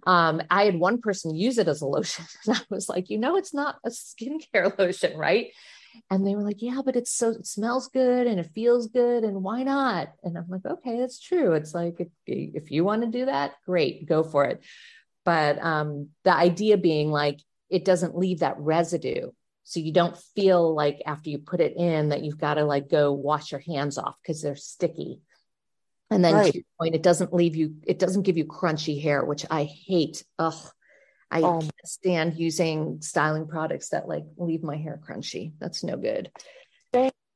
Um, 0.07 0.41
I 0.49 0.65
had 0.65 0.79
one 0.79 1.01
person 1.01 1.35
use 1.35 1.59
it 1.59 1.67
as 1.67 1.81
a 1.81 1.85
lotion. 1.85 2.25
And 2.47 2.57
I 2.57 2.61
was 2.71 2.89
like, 2.89 3.11
you 3.11 3.19
know, 3.19 3.35
it's 3.37 3.53
not 3.53 3.77
a 3.85 3.89
skincare 3.89 4.75
lotion, 4.79 5.17
right? 5.17 5.51
And 6.09 6.25
they 6.25 6.35
were 6.35 6.43
like, 6.43 6.61
yeah, 6.61 6.81
but 6.83 6.95
it's 6.95 7.11
so, 7.11 7.29
it 7.29 7.47
smells 7.47 7.87
good 7.87 8.27
and 8.27 8.39
it 8.39 8.51
feels 8.53 8.87
good. 8.87 9.23
And 9.23 9.43
why 9.43 9.63
not? 9.63 10.13
And 10.23 10.37
I'm 10.37 10.47
like, 10.49 10.65
okay, 10.65 10.99
that's 10.99 11.19
true. 11.19 11.53
It's 11.53 11.73
like, 11.73 11.99
if, 11.99 12.07
if 12.25 12.71
you 12.71 12.83
want 12.83 13.03
to 13.03 13.07
do 13.07 13.25
that, 13.25 13.53
great, 13.65 14.05
go 14.07 14.23
for 14.23 14.45
it. 14.45 14.61
But 15.25 15.63
um, 15.63 16.09
the 16.23 16.35
idea 16.35 16.77
being 16.77 17.11
like, 17.11 17.39
it 17.69 17.85
doesn't 17.85 18.17
leave 18.17 18.39
that 18.39 18.59
residue. 18.59 19.31
So 19.63 19.79
you 19.79 19.93
don't 19.93 20.17
feel 20.35 20.75
like 20.75 21.01
after 21.05 21.29
you 21.29 21.39
put 21.39 21.61
it 21.61 21.77
in 21.77 22.09
that 22.09 22.23
you've 22.23 22.37
got 22.37 22.55
to 22.55 22.65
like 22.65 22.89
go 22.89 23.13
wash 23.13 23.51
your 23.51 23.61
hands 23.61 23.97
off 23.97 24.15
because 24.21 24.41
they're 24.41 24.55
sticky. 24.55 25.21
And 26.11 26.23
then 26.23 26.35
right. 26.35 26.51
to 26.51 26.57
your 26.57 26.65
point, 26.79 26.95
it 26.95 27.01
doesn't 27.01 27.33
leave 27.33 27.55
you, 27.55 27.75
it 27.87 27.97
doesn't 27.97 28.23
give 28.23 28.37
you 28.37 28.45
crunchy 28.45 29.01
hair, 29.01 29.23
which 29.23 29.45
I 29.49 29.63
hate. 29.63 30.23
Ugh, 30.37 30.69
I 31.33 31.41
um, 31.41 31.61
can't 31.61 31.71
stand 31.85 32.37
using 32.37 33.01
styling 33.01 33.47
products 33.47 33.89
that 33.89 34.07
like 34.07 34.23
leave 34.37 34.63
my 34.63 34.77
hair 34.77 34.99
crunchy. 35.03 35.53
That's 35.59 35.83
no 35.83 35.97
good. 35.97 36.31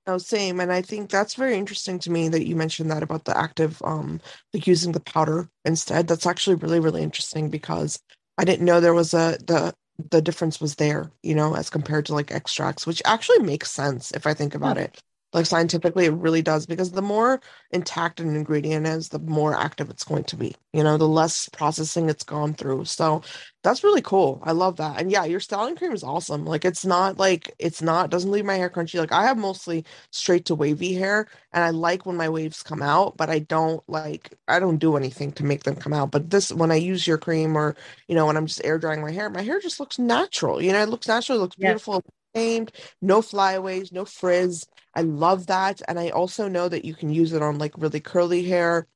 No, 0.08 0.18
same. 0.18 0.62
And 0.62 0.72
I 0.72 0.82
think 0.82 1.10
that's 1.10 1.36
very 1.36 1.58
interesting 1.58 2.00
to 2.00 2.10
me 2.10 2.30
that 2.30 2.48
you 2.48 2.56
mentioned 2.56 2.90
that 2.92 3.04
about 3.04 3.26
the 3.26 3.38
active, 3.38 3.82
um, 3.84 4.22
like 4.54 4.66
using 4.66 4.94
the 4.94 5.02
powder 5.02 5.50
instead. 5.66 6.08
That's 6.08 6.26
actually 6.26 6.56
really, 6.56 6.80
really 6.80 7.04
interesting 7.04 7.50
because 7.50 8.00
I 8.38 8.46
didn't 8.46 8.66
know 8.66 8.80
there 8.80 8.94
was 8.94 9.14
a 9.14 9.38
the 9.46 9.74
the 10.12 10.22
difference 10.22 10.62
was 10.62 10.76
there, 10.76 11.12
you 11.24 11.36
know, 11.36 11.56
as 11.56 11.70
compared 11.70 12.06
to 12.06 12.14
like 12.14 12.32
extracts, 12.32 12.88
which 12.88 13.02
actually 13.04 13.40
makes 13.40 13.70
sense 13.70 14.12
if 14.12 14.26
I 14.26 14.34
think 14.34 14.56
about 14.56 14.78
yeah. 14.78 14.84
it 14.84 15.02
like 15.34 15.46
scientifically 15.46 16.06
it 16.06 16.14
really 16.14 16.42
does 16.42 16.66
because 16.66 16.92
the 16.92 17.02
more 17.02 17.42
intact 17.72 18.20
an 18.20 18.36
ingredient 18.36 18.88
is 18.88 19.10
the 19.10 19.20
more 19.20 19.56
active 19.56 19.90
it's 19.90 20.04
going 20.04 20.24
to 20.24 20.36
be 20.36 20.56
you 20.74 20.84
know 20.84 20.98
the 20.98 21.08
less 21.08 21.50
processing 21.50 22.10
it's 22.10 22.24
gone 22.24 22.54
through. 22.54 22.86
So 22.86 23.22
that's 23.64 23.84
really 23.84 24.02
cool. 24.02 24.42
I 24.44 24.54
love 24.54 24.78
that. 24.78 25.00
And 25.00 25.12
yeah 25.12 25.26
your 25.26 25.40
styling 25.40 25.76
cream 25.76 25.92
is 25.92 26.04
awesome. 26.04 26.46
Like 26.46 26.66
it's 26.66 26.86
not 26.86 27.18
like 27.18 27.54
it's 27.60 27.82
not 27.82 28.10
doesn't 28.10 28.32
leave 28.32 28.46
my 28.46 28.56
hair 28.56 28.70
crunchy. 28.70 29.00
Like 29.00 29.12
i 29.12 29.24
have 29.24 29.38
mostly 29.38 29.86
straight 30.12 30.46
to 30.46 30.56
wavy 30.56 30.94
hair 30.94 31.28
and 31.52 31.64
i 31.64 31.70
like 31.72 32.06
when 32.06 32.16
my 32.16 32.30
waves 32.30 32.64
come 32.64 32.82
out 32.82 33.18
but 33.18 33.30
i 33.30 33.40
don't 33.40 33.84
like 33.88 34.34
i 34.48 34.60
don't 34.60 34.78
do 34.78 34.96
anything 34.96 35.32
to 35.34 35.44
make 35.44 35.64
them 35.64 35.76
come 35.76 35.94
out. 35.94 36.12
But 36.12 36.30
this 36.30 36.52
when 36.52 36.72
i 36.72 36.76
use 36.76 37.06
your 37.06 37.18
cream 37.18 37.58
or 37.58 37.76
you 38.08 38.16
know 38.16 38.26
when 38.26 38.38
i'm 38.38 38.48
just 38.48 38.64
air 38.64 38.78
drying 38.78 39.02
my 39.02 39.12
hair 39.12 39.30
my 39.30 39.42
hair 39.42 39.60
just 39.60 39.80
looks 39.80 40.00
natural. 40.00 40.62
You 40.62 40.72
know 40.72 40.82
it 40.82 40.90
looks 40.90 41.08
natural 41.08 41.40
it 41.40 41.42
looks 41.42 41.56
beautiful 41.56 42.04
tamed, 42.38 42.72
no 43.02 43.22
flyaways, 43.22 43.92
no 43.92 44.06
frizz. 44.06 44.66
I 44.98 45.02
love 45.02 45.46
that. 45.48 45.82
And 45.88 46.00
I 46.00 46.10
also 46.10 46.48
know 46.48 46.68
that 46.70 46.84
you 46.84 46.96
can 46.96 47.12
use 47.12 47.32
it 47.32 47.44
on 47.44 47.60
like 47.60 47.74
really 47.78 48.00
curly 48.00 48.44
hair. 48.44 48.88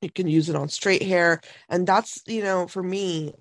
You 0.00 0.10
can 0.10 0.28
use 0.28 0.48
it 0.48 0.56
on 0.56 0.70
straight 0.70 1.02
hair. 1.02 1.42
And 1.68 1.86
that's, 1.86 2.22
you 2.26 2.42
know, 2.42 2.66
for 2.66 2.82
me, 2.82 3.34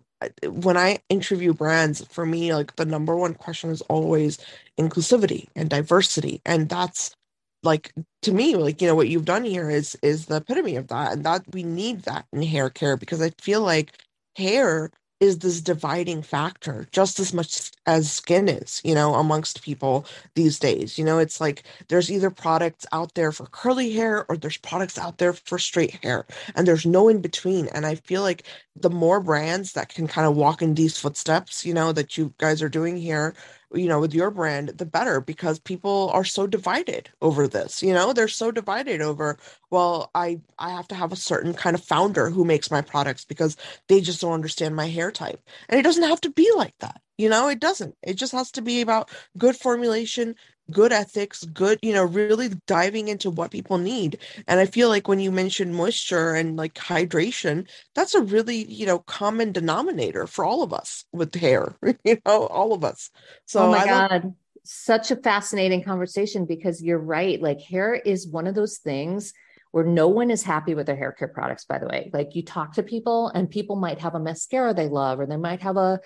when 0.44 0.76
I 0.76 1.00
interview 1.10 1.54
brands, 1.54 2.06
for 2.12 2.26
me, 2.26 2.54
like 2.54 2.76
the 2.76 2.86
number 2.86 3.16
one 3.16 3.34
question 3.34 3.70
is 3.70 3.82
always 3.84 4.40
inclusivity 4.78 5.48
and 5.56 5.70
diversity. 5.70 6.42
And 6.46 6.68
that's 6.68 7.16
like 7.64 7.94
to 8.22 8.32
me 8.32 8.56
like 8.56 8.82
you 8.82 8.88
know 8.88 8.96
what 8.96 9.10
you've 9.10 9.26
done 9.26 9.44
here 9.44 9.72
is 9.72 9.98
is 10.04 10.28
the 10.28 10.36
epitome 10.36 10.76
of 10.76 10.88
that 10.90 11.14
and 11.14 11.26
that 11.26 11.44
we 11.54 11.64
need 11.64 12.02
that 12.02 12.26
in 12.32 12.44
hair 12.44 12.70
care 12.70 12.96
because 12.96 13.22
i 13.24 13.32
feel 13.42 13.62
like 13.62 13.98
hair 14.36 14.92
is 15.20 15.40
this 15.40 15.62
dividing 15.62 16.22
factor 16.22 16.88
just 16.92 17.20
as 17.20 17.34
much 17.34 17.72
as 17.86 18.12
skin 18.12 18.48
is, 18.50 18.82
you 18.84 18.94
know, 18.94 19.16
amongst 19.16 19.62
people 19.64 20.06
these 20.36 20.60
days. 20.60 20.98
You 20.98 21.06
know, 21.06 21.20
it's 21.20 21.40
like 21.40 21.64
there's 21.88 22.12
either 22.12 22.30
products 22.30 22.86
out 22.92 23.14
there 23.16 23.32
for 23.32 23.46
curly 23.48 23.94
hair 23.94 24.26
or 24.30 24.38
there's 24.38 24.58
products 24.58 24.98
out 24.98 25.18
there 25.18 25.34
for 25.34 25.58
straight 25.58 26.00
hair, 26.04 26.26
and 26.56 26.68
there's 26.68 26.86
no 26.86 27.08
in 27.10 27.22
between. 27.22 27.68
And 27.70 27.86
I 27.86 27.96
feel 27.96 28.22
like 28.22 28.44
the 28.76 28.90
more 28.90 29.20
brands 29.22 29.74
that 29.74 29.90
can 29.90 30.08
kind 30.08 30.28
of 30.28 30.36
walk 30.36 30.62
in 30.62 30.74
these 30.76 30.98
footsteps, 31.00 31.66
you 31.66 31.74
know, 31.74 31.92
that 31.94 32.18
you 32.18 32.34
guys 32.38 32.62
are 32.62 32.70
doing 32.70 32.98
here, 32.98 33.34
you 33.76 33.88
know 33.88 34.00
with 34.00 34.14
your 34.14 34.32
brand 34.32 34.70
the 34.70 34.86
better 34.86 35.22
because 35.22 35.60
people 35.60 36.10
are 36.14 36.24
so 36.26 36.48
divided 36.48 37.10
over 37.22 37.48
this 37.48 37.84
you 37.84 37.94
know? 37.94 38.14
They're 38.14 38.28
so 38.28 38.52
divided 38.52 39.02
over 39.02 39.38
well 39.72 40.10
i 40.16 40.40
i 40.60 40.70
have 40.72 40.88
to 40.90 40.96
have 40.96 41.12
a 41.12 41.16
certain 41.18 41.54
kind 41.54 41.76
of 41.76 41.84
founder 41.84 42.30
who 42.30 42.46
makes 42.46 42.72
my 42.72 42.82
products 42.82 43.26
because 43.26 43.58
they 43.90 44.02
just 44.02 44.22
don't 44.22 44.34
understand 44.34 44.76
my 44.76 44.88
hair 44.88 45.12
type. 45.12 45.42
And 45.70 45.80
it 45.80 45.84
doesn't 45.84 46.04
have 46.04 46.22
to 46.22 46.30
be 46.32 46.50
like 46.56 46.76
that 46.80 47.02
you 47.18 47.30
know? 47.30 47.48
It 47.48 47.62
doesn't. 47.62 47.96
It 48.04 48.16
just 48.16 48.34
has 48.34 48.52
to 48.52 48.62
be 48.62 48.82
about 48.82 49.10
good 49.38 49.56
formulation 49.56 50.36
good 50.72 50.92
ethics, 50.92 51.44
good, 51.46 51.80
you 51.82 51.94
know, 51.94 52.04
really 52.04 52.50
diving 52.68 53.08
into 53.08 53.30
what 53.30 53.52
people 53.52 53.78
need. 53.78 54.20
And 54.48 54.60
I 54.60 54.66
feel 54.66 54.90
like 54.90 55.08
when 55.08 55.20
you 55.20 55.32
mention 55.32 55.74
moisture 55.74 56.34
and 56.34 56.56
like 56.56 56.74
hydration, 56.74 57.68
that's 57.94 58.16
a 58.16 58.22
really, 58.22 58.66
you 58.72 58.86
know, 58.86 59.00
common 59.00 59.52
denominator 59.52 60.28
for 60.28 60.46
all 60.46 60.64
of 60.64 60.74
us 60.74 61.06
with 61.12 61.34
hair, 61.36 61.76
you 62.04 62.18
know, 62.26 62.48
all 62.48 62.74
of 62.74 62.84
us. 62.84 63.10
So, 63.46 63.68
oh 63.68 63.72
my 63.72 63.84
I 63.84 63.86
God. 63.86 64.34
Such 64.68 65.12
a 65.12 65.16
fascinating 65.16 65.84
conversation 65.84 66.46
because 66.46 66.82
you're 66.82 66.98
right. 66.98 67.40
Like, 67.40 67.62
hair 67.62 67.94
is 67.94 68.28
one 68.28 68.48
of 68.48 68.56
those 68.56 68.80
things 68.80 69.32
where 69.70 69.84
no 69.84 70.08
one 70.08 70.32
is 70.32 70.42
happy 70.42 70.74
with 70.74 70.88
their 70.88 70.96
hair 70.96 71.12
care 71.12 71.28
products, 71.28 71.66
by 71.66 71.78
the 71.78 71.86
way. 71.86 72.10
Like, 72.12 72.34
you 72.34 72.44
talk 72.44 72.74
to 72.74 72.82
people, 72.82 73.28
and 73.28 73.48
people 73.48 73.76
might 73.76 74.00
have 74.00 74.16
a 74.16 74.20
mascara 74.20 74.74
they 74.74 74.88
love, 74.88 75.20
or 75.20 75.28
they 75.28 75.38
might 75.38 75.62
have 75.62 75.78
a 75.78 76.00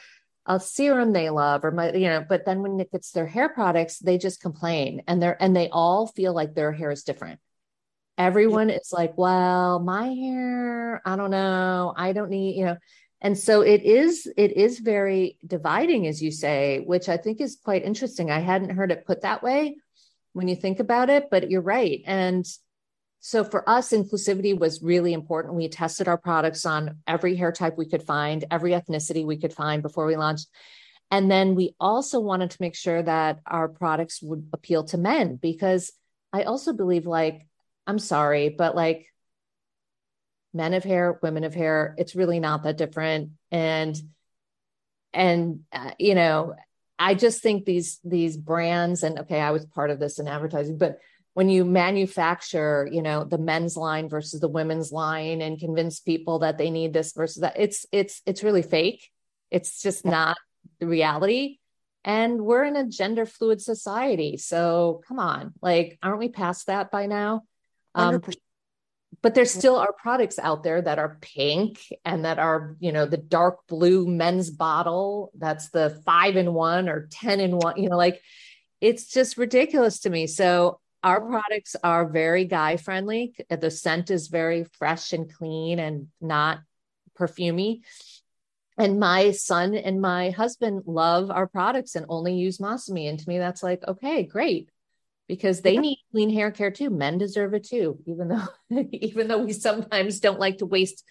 a 0.46 0.60
serum 0.60 1.14
they 1.14 1.30
love 1.30 1.64
or 1.64 1.72
my 1.72 1.94
you 1.94 2.08
know 2.08 2.26
but 2.28 2.46
then 2.46 2.62
when 2.62 2.80
it 2.80 2.92
gets 2.92 3.12
their 3.12 3.28
hair 3.28 3.50
products 3.50 4.00
they 4.00 4.18
just 4.18 4.42
complain 4.42 5.02
and 5.08 5.22
they're 5.22 5.42
and 5.42 5.56
they 5.56 5.70
all 5.70 6.08
feel 6.08 6.34
like 6.34 6.54
their 6.54 6.72
hair 6.72 6.92
is 6.92 7.04
different. 7.04 7.40
Everyone 8.18 8.70
is 8.70 8.92
like 8.92 9.18
well 9.18 9.80
my 9.80 10.08
hair 10.08 11.02
i 11.06 11.16
don't 11.16 11.32
know 11.32 11.94
i 11.96 12.14
don't 12.14 12.30
need 12.30 12.58
you 12.58 12.66
know. 12.66 12.78
And 13.22 13.38
so 13.38 13.62
it 13.62 13.84
is 13.84 14.32
it 14.38 14.56
is 14.56 14.80
very 14.80 15.38
dividing 15.46 16.08
as 16.08 16.22
you 16.22 16.32
say 16.32 16.80
which 16.80 17.10
i 17.10 17.18
think 17.18 17.42
is 17.42 17.58
quite 17.64 17.84
interesting. 17.84 18.32
I 18.32 18.40
hadn't 18.40 18.72
heard 18.72 18.92
it 18.92 19.06
put 19.06 19.22
that 19.22 19.44
way 19.44 19.76
when 20.34 20.48
you 20.48 20.56
think 20.56 20.80
about 20.80 21.10
it 21.10 21.30
but 21.30 21.50
you're 21.50 21.62
right. 21.62 22.02
And 22.06 22.46
so 23.20 23.44
for 23.44 23.68
us 23.70 23.92
inclusivity 23.92 24.58
was 24.58 24.82
really 24.82 25.14
important 25.14 25.56
we 25.56 25.68
tested 25.68 26.08
our 26.08 26.18
products 26.18 26.66
on 26.66 26.98
every 27.08 27.36
hair 27.36 27.52
type 27.52 27.78
we 27.78 27.90
could 27.90 28.04
find 28.04 28.46
every 28.52 28.72
ethnicity 28.72 29.26
we 29.26 29.38
could 29.38 29.54
find 29.54 29.82
before 29.82 30.06
we 30.06 30.16
launched 30.16 30.48
and 31.12 31.30
then 31.30 31.56
we 31.56 31.76
also 31.80 32.20
wanted 32.20 32.52
to 32.52 32.58
make 32.60 32.76
sure 32.76 33.02
that 33.02 33.40
our 33.46 33.68
products 33.68 34.22
would 34.22 34.48
appeal 34.54 34.84
to 34.84 34.98
men 34.98 35.36
because 35.36 35.92
i 36.34 36.44
also 36.44 36.74
believe 36.74 37.06
like 37.06 37.48
i'm 37.88 38.00
sorry 38.00 38.50
but 38.50 38.76
like 38.76 39.08
men 40.54 40.74
of 40.74 40.84
hair, 40.84 41.20
women 41.22 41.44
of 41.44 41.54
hair. 41.54 41.96
It's 41.98 42.16
really 42.16 42.40
not 42.40 42.64
that 42.64 42.78
different. 42.78 43.32
And 43.52 43.96
and 45.14 45.62
uh, 45.72 45.92
you 45.98 46.16
know, 46.16 46.56
I 46.98 47.16
just 47.16 47.42
think 47.42 47.66
these 47.66 48.00
these 48.04 48.38
brands 48.38 49.04
and 49.04 49.20
okay, 49.20 49.40
I 49.40 49.52
was 49.52 49.66
part 49.66 49.90
of 49.90 50.00
this 50.00 50.20
in 50.20 50.28
advertising, 50.28 50.78
but 50.78 51.00
when 51.40 51.48
you 51.48 51.64
manufacture, 51.64 52.86
you 52.92 53.02
know, 53.02 53.24
the 53.24 53.38
men's 53.38 53.78
line 53.78 54.10
versus 54.10 54.42
the 54.42 54.50
women's 54.50 54.92
line 54.92 55.42
and 55.42 55.58
convince 55.58 56.02
people 56.02 56.40
that 56.40 56.58
they 56.58 56.70
need 56.70 56.92
this 56.92 57.14
versus 57.14 57.40
that, 57.40 57.54
it's 57.56 57.86
it's 57.94 58.22
it's 58.26 58.44
really 58.44 58.62
fake. 58.62 59.10
It's 59.50 59.82
just 59.82 60.04
not 60.04 60.36
the 60.82 60.88
reality. 60.88 61.60
And 62.04 62.42
we're 62.42 62.66
in 62.66 62.76
a 62.76 62.86
gender 62.86 63.26
fluid 63.26 63.62
society. 63.62 64.36
So 64.36 65.00
come 65.08 65.18
on, 65.18 65.54
like, 65.62 65.98
aren't 66.04 66.20
we 66.20 66.28
past 66.28 66.68
that 66.68 66.92
by 66.92 67.06
now? 67.06 67.44
Um, 67.96 68.22
but 69.22 69.34
there 69.34 69.46
still 69.46 69.78
are 69.78 69.94
products 69.94 70.40
out 70.40 70.64
there 70.64 70.82
that 70.82 71.00
are 71.00 71.20
pink 71.22 71.80
and 72.04 72.26
that 72.26 72.38
are 72.38 72.76
you 72.82 72.92
know 72.92 73.06
the 73.06 73.16
dark 73.16 73.66
blue 73.70 74.06
men's 74.06 74.50
bottle 74.50 75.32
that's 75.38 75.70
the 75.70 76.02
five 76.06 76.36
in 76.36 76.54
one 76.54 76.90
or 76.90 77.08
10 77.14 77.40
in 77.40 77.52
one 77.56 77.82
you 77.82 77.88
know 77.88 77.96
like 77.96 78.22
it's 78.82 79.08
just 79.08 79.38
ridiculous 79.38 80.02
to 80.02 80.10
me 80.10 80.28
so 80.28 80.80
our 81.04 81.22
products 81.22 81.76
are 81.84 82.10
very 82.10 82.46
guy 82.46 82.78
friendly 82.78 83.34
the 83.50 83.72
scent 83.72 84.12
is 84.12 84.28
very 84.28 84.66
fresh 84.78 85.14
and 85.14 85.34
clean 85.34 85.80
and 85.80 86.08
not 86.20 86.60
perfumy 87.18 87.82
and 88.80 88.98
my 88.98 89.32
son 89.32 89.76
and 89.76 90.00
my 90.00 90.30
husband 90.30 90.84
love 90.86 91.30
our 91.30 91.48
products 91.48 91.96
and 91.96 92.06
only 92.08 92.36
use 92.36 92.60
Masami 92.60 93.10
and 93.10 93.20
to 93.20 93.28
me 93.28 93.38
that's 93.38 93.62
like 93.62 93.86
okay 93.88 94.24
great. 94.24 94.72
Because 95.28 95.62
they 95.62 95.78
need 95.78 96.00
clean 96.12 96.32
hair 96.32 96.50
care 96.50 96.72
too. 96.72 96.90
Men 96.90 97.20
deserve 97.20 97.54
it 97.54 97.66
too, 97.66 98.00
even 98.08 98.30
though 98.30 98.48
even 98.92 99.28
though 99.28 99.44
we 99.44 99.54
sometimes 99.54 100.22
don't 100.22 100.40
like 100.40 100.58
to 100.60 100.66
waste 100.66 101.04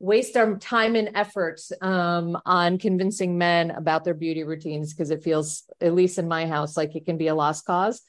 waste 0.00 0.36
our 0.36 0.56
time 0.56 0.96
and 0.96 1.12
effort 1.14 1.60
um, 1.80 2.36
on 2.44 2.78
convincing 2.78 3.38
men 3.38 3.70
about 3.70 4.02
their 4.02 4.14
beauty 4.14 4.42
routines. 4.42 4.92
Because 4.92 5.10
it 5.10 5.22
feels, 5.22 5.62
at 5.80 5.94
least 5.94 6.18
in 6.18 6.26
my 6.26 6.46
house, 6.46 6.76
like 6.76 6.96
it 6.96 7.04
can 7.04 7.18
be 7.18 7.28
a 7.28 7.36
lost 7.36 7.66
cause. 7.66 8.02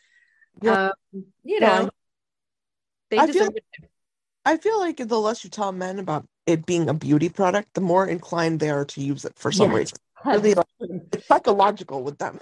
Yeah. 0.61 0.91
Um, 1.13 1.25
you 1.43 1.59
know, 1.59 1.67
yeah. 1.67 1.89
they 3.09 3.17
I 3.17 3.27
feel, 3.27 3.49
I 4.45 4.57
feel 4.57 4.79
like 4.79 4.97
the 4.97 5.19
less 5.19 5.43
you 5.43 5.49
tell 5.49 5.71
men 5.71 5.99
about 5.99 6.25
it 6.45 6.65
being 6.65 6.89
a 6.89 6.93
beauty 6.93 7.29
product, 7.29 7.73
the 7.73 7.81
more 7.81 8.07
inclined 8.07 8.59
they 8.59 8.69
are 8.69 8.85
to 8.85 9.01
use 9.01 9.25
it 9.25 9.33
for 9.37 9.51
some 9.51 9.71
yes. 9.71 9.77
reason 9.77 9.97
really 10.25 10.55
it's 10.79 11.27
psychological 11.27 12.03
with 12.03 12.17
them. 12.17 12.39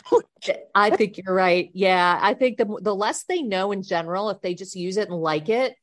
I 0.74 0.90
think 0.92 1.18
you're 1.18 1.34
right. 1.34 1.70
Yeah, 1.74 2.20
I 2.22 2.34
think 2.34 2.58
the 2.58 2.80
the 2.82 2.96
less 2.96 3.24
they 3.24 3.42
know 3.42 3.72
in 3.72 3.84
general, 3.84 4.30
if 4.30 4.42
they 4.42 4.54
just 4.54 4.76
use 4.76 4.98
it 4.98 5.10
and 5.10 5.18
like 5.18 5.50
it, 5.50 5.76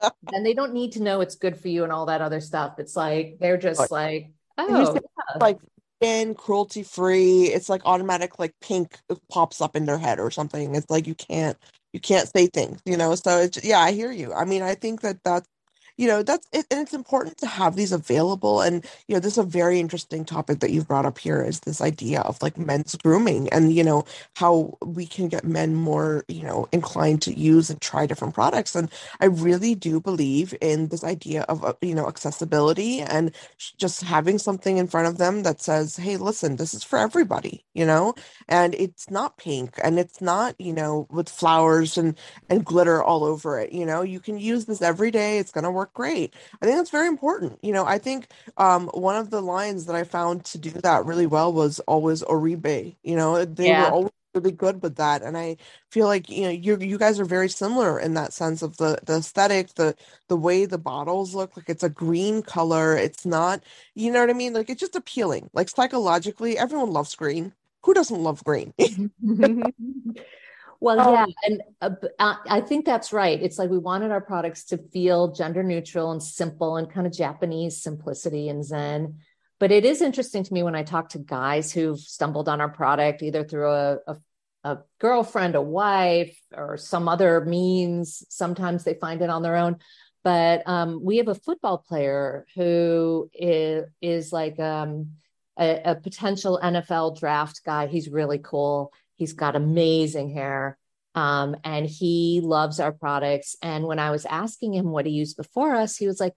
then 0.32 0.42
they 0.42 0.54
don't 0.54 0.72
need 0.72 0.92
to 0.92 1.02
know 1.02 1.20
it's 1.20 1.36
good 1.36 1.56
for 1.58 1.68
you 1.68 1.84
and 1.84 1.92
all 1.92 2.06
that 2.06 2.20
other 2.20 2.40
stuff. 2.40 2.78
It's 2.78 2.96
like 2.96 3.38
they're 3.40 3.58
just 3.58 3.80
like, 3.80 3.90
like 3.90 4.30
oh, 4.58 4.94
yeah. 4.94 5.38
like 5.38 5.58
in 6.02 6.34
cruelty 6.36 6.84
free. 6.84 7.44
It's 7.46 7.70
like 7.70 7.82
automatic, 7.86 8.38
like 8.40 8.54
pink 8.62 8.98
uh, 9.10 9.16
pops 9.32 9.62
up 9.62 9.76
in 9.76 9.86
their 9.86 9.98
head 9.98 10.20
or 10.20 10.32
something. 10.32 10.76
It's 10.76 10.90
like 10.90 11.08
you 11.08 11.16
can't 11.16 11.58
you 11.94 12.00
can't 12.00 12.30
say 12.36 12.48
things, 12.48 12.80
you 12.86 12.98
know. 12.98 13.16
So 13.16 13.40
it's 13.40 13.64
yeah, 13.64 13.80
I 13.80 13.92
hear 13.92 14.12
you. 14.12 14.34
I 14.34 14.46
mean, 14.46 14.62
I 14.62 14.76
think 14.76 15.02
that 15.02 15.18
that's 15.24 15.48
you 15.96 16.06
know 16.06 16.22
that's 16.22 16.46
it, 16.52 16.66
and 16.70 16.80
it's 16.80 16.94
important 16.94 17.38
to 17.38 17.46
have 17.46 17.76
these 17.76 17.92
available 17.92 18.60
and 18.60 18.84
you 19.08 19.14
know 19.14 19.20
this 19.20 19.34
is 19.34 19.38
a 19.38 19.42
very 19.42 19.80
interesting 19.80 20.24
topic 20.24 20.60
that 20.60 20.70
you've 20.70 20.88
brought 20.88 21.06
up 21.06 21.18
here 21.18 21.42
is 21.42 21.60
this 21.60 21.80
idea 21.80 22.20
of 22.22 22.40
like 22.42 22.58
men's 22.58 22.94
grooming 22.96 23.48
and 23.50 23.72
you 23.72 23.84
know 23.84 24.04
how 24.36 24.76
we 24.84 25.06
can 25.06 25.28
get 25.28 25.44
men 25.44 25.74
more 25.74 26.24
you 26.28 26.42
know 26.42 26.68
inclined 26.72 27.22
to 27.22 27.38
use 27.38 27.70
and 27.70 27.80
try 27.80 28.06
different 28.06 28.34
products 28.34 28.74
and 28.74 28.90
i 29.20 29.26
really 29.26 29.74
do 29.74 30.00
believe 30.00 30.54
in 30.60 30.88
this 30.88 31.04
idea 31.04 31.42
of 31.42 31.64
uh, 31.64 31.72
you 31.82 31.94
know 31.94 32.06
accessibility 32.08 33.00
and 33.00 33.32
just 33.78 34.02
having 34.02 34.38
something 34.38 34.76
in 34.78 34.86
front 34.86 35.06
of 35.08 35.18
them 35.18 35.42
that 35.42 35.60
says 35.60 35.96
hey 35.96 36.16
listen 36.16 36.56
this 36.56 36.74
is 36.74 36.84
for 36.84 36.98
everybody 36.98 37.64
you 37.74 37.86
know? 37.86 38.14
And 38.48 38.74
it's 38.74 39.10
not 39.10 39.36
pink 39.38 39.78
and 39.82 39.98
it's 39.98 40.20
not 40.20 40.54
you 40.58 40.72
know 40.72 41.06
with 41.10 41.28
flowers 41.28 41.96
and 41.98 42.18
and 42.48 42.64
glitter 42.64 43.02
all 43.02 43.24
over 43.24 43.58
it 43.58 43.72
you 43.72 43.86
know? 43.86 44.02
You 44.02 44.20
can 44.20 44.38
use 44.38 44.66
this 44.66 44.82
every 44.82 45.10
day 45.10 45.38
it's 45.38 45.50
going 45.52 45.64
to 45.64 45.70
work 45.70 45.81
work 45.82 45.92
great. 45.94 46.34
I 46.60 46.66
think 46.66 46.76
that's 46.76 46.90
very 46.90 47.08
important. 47.08 47.58
You 47.62 47.72
know, 47.72 47.84
I 47.84 47.98
think 47.98 48.28
um, 48.56 48.88
one 48.94 49.16
of 49.16 49.30
the 49.30 49.40
lines 49.42 49.86
that 49.86 49.96
I 49.96 50.04
found 50.04 50.44
to 50.46 50.58
do 50.58 50.70
that 50.70 51.04
really 51.04 51.26
well 51.26 51.52
was 51.52 51.80
always 51.80 52.22
Oribe. 52.22 52.96
You 53.02 53.16
know, 53.16 53.44
they 53.44 53.68
yeah. 53.68 53.88
were 53.88 53.90
always 53.90 54.12
really 54.32 54.52
good 54.52 54.80
with 54.80 54.96
that, 54.96 55.22
and 55.22 55.36
I 55.36 55.56
feel 55.90 56.06
like 56.06 56.28
you 56.30 56.42
know 56.42 56.50
you 56.50 56.78
you 56.78 56.98
guys 56.98 57.18
are 57.18 57.24
very 57.24 57.48
similar 57.48 57.98
in 57.98 58.14
that 58.14 58.32
sense 58.32 58.62
of 58.62 58.76
the 58.76 58.98
the 59.04 59.16
aesthetic, 59.16 59.74
the 59.74 59.96
the 60.28 60.36
way 60.36 60.66
the 60.66 60.78
bottles 60.78 61.34
look. 61.34 61.56
Like 61.56 61.68
it's 61.68 61.82
a 61.82 61.90
green 61.90 62.42
color. 62.42 62.96
It's 62.96 63.26
not, 63.26 63.64
you 63.94 64.12
know 64.12 64.20
what 64.20 64.30
I 64.30 64.34
mean? 64.34 64.52
Like 64.52 64.70
it's 64.70 64.80
just 64.80 64.96
appealing. 64.96 65.50
Like 65.52 65.68
psychologically, 65.68 66.56
everyone 66.56 66.92
loves 66.92 67.14
green. 67.16 67.54
Who 67.84 67.94
doesn't 67.94 68.22
love 68.22 68.44
green? 68.44 68.72
Well, 70.82 70.98
oh. 70.98 71.12
yeah, 71.12 71.26
and 71.44 71.62
uh, 71.80 71.90
uh, 72.18 72.34
I 72.48 72.60
think 72.60 72.84
that's 72.84 73.12
right. 73.12 73.40
It's 73.40 73.56
like 73.56 73.70
we 73.70 73.78
wanted 73.78 74.10
our 74.10 74.20
products 74.20 74.64
to 74.64 74.78
feel 74.78 75.30
gender 75.30 75.62
neutral 75.62 76.10
and 76.10 76.20
simple 76.20 76.76
and 76.76 76.90
kind 76.90 77.06
of 77.06 77.12
Japanese 77.12 77.80
simplicity 77.80 78.48
and 78.48 78.64
zen. 78.64 79.18
But 79.60 79.70
it 79.70 79.84
is 79.84 80.02
interesting 80.02 80.42
to 80.42 80.52
me 80.52 80.64
when 80.64 80.74
I 80.74 80.82
talk 80.82 81.10
to 81.10 81.20
guys 81.20 81.70
who've 81.70 82.00
stumbled 82.00 82.48
on 82.48 82.60
our 82.60 82.68
product 82.68 83.22
either 83.22 83.44
through 83.44 83.70
a, 83.70 83.98
a, 84.08 84.16
a 84.64 84.78
girlfriend, 84.98 85.54
a 85.54 85.62
wife, 85.62 86.36
or 86.52 86.76
some 86.76 87.08
other 87.08 87.44
means. 87.44 88.26
Sometimes 88.28 88.82
they 88.82 88.94
find 88.94 89.22
it 89.22 89.30
on 89.30 89.42
their 89.42 89.54
own. 89.54 89.76
But 90.24 90.64
um, 90.66 90.98
we 91.00 91.18
have 91.18 91.28
a 91.28 91.36
football 91.36 91.78
player 91.78 92.44
who 92.56 93.30
is, 93.32 93.84
is 94.00 94.32
like 94.32 94.58
um, 94.58 95.12
a, 95.56 95.80
a 95.84 95.94
potential 95.94 96.58
NFL 96.60 97.20
draft 97.20 97.60
guy. 97.64 97.86
He's 97.86 98.08
really 98.08 98.40
cool 98.42 98.92
He's 99.22 99.34
got 99.34 99.54
amazing 99.54 100.30
hair. 100.30 100.76
Um, 101.14 101.54
and 101.62 101.86
he 101.86 102.40
loves 102.42 102.80
our 102.80 102.90
products. 102.90 103.54
And 103.62 103.84
when 103.84 104.00
I 104.00 104.10
was 104.10 104.26
asking 104.26 104.74
him 104.74 104.90
what 104.90 105.06
he 105.06 105.12
used 105.12 105.36
before 105.36 105.76
us, 105.76 105.96
he 105.96 106.08
was 106.08 106.18
like, 106.18 106.34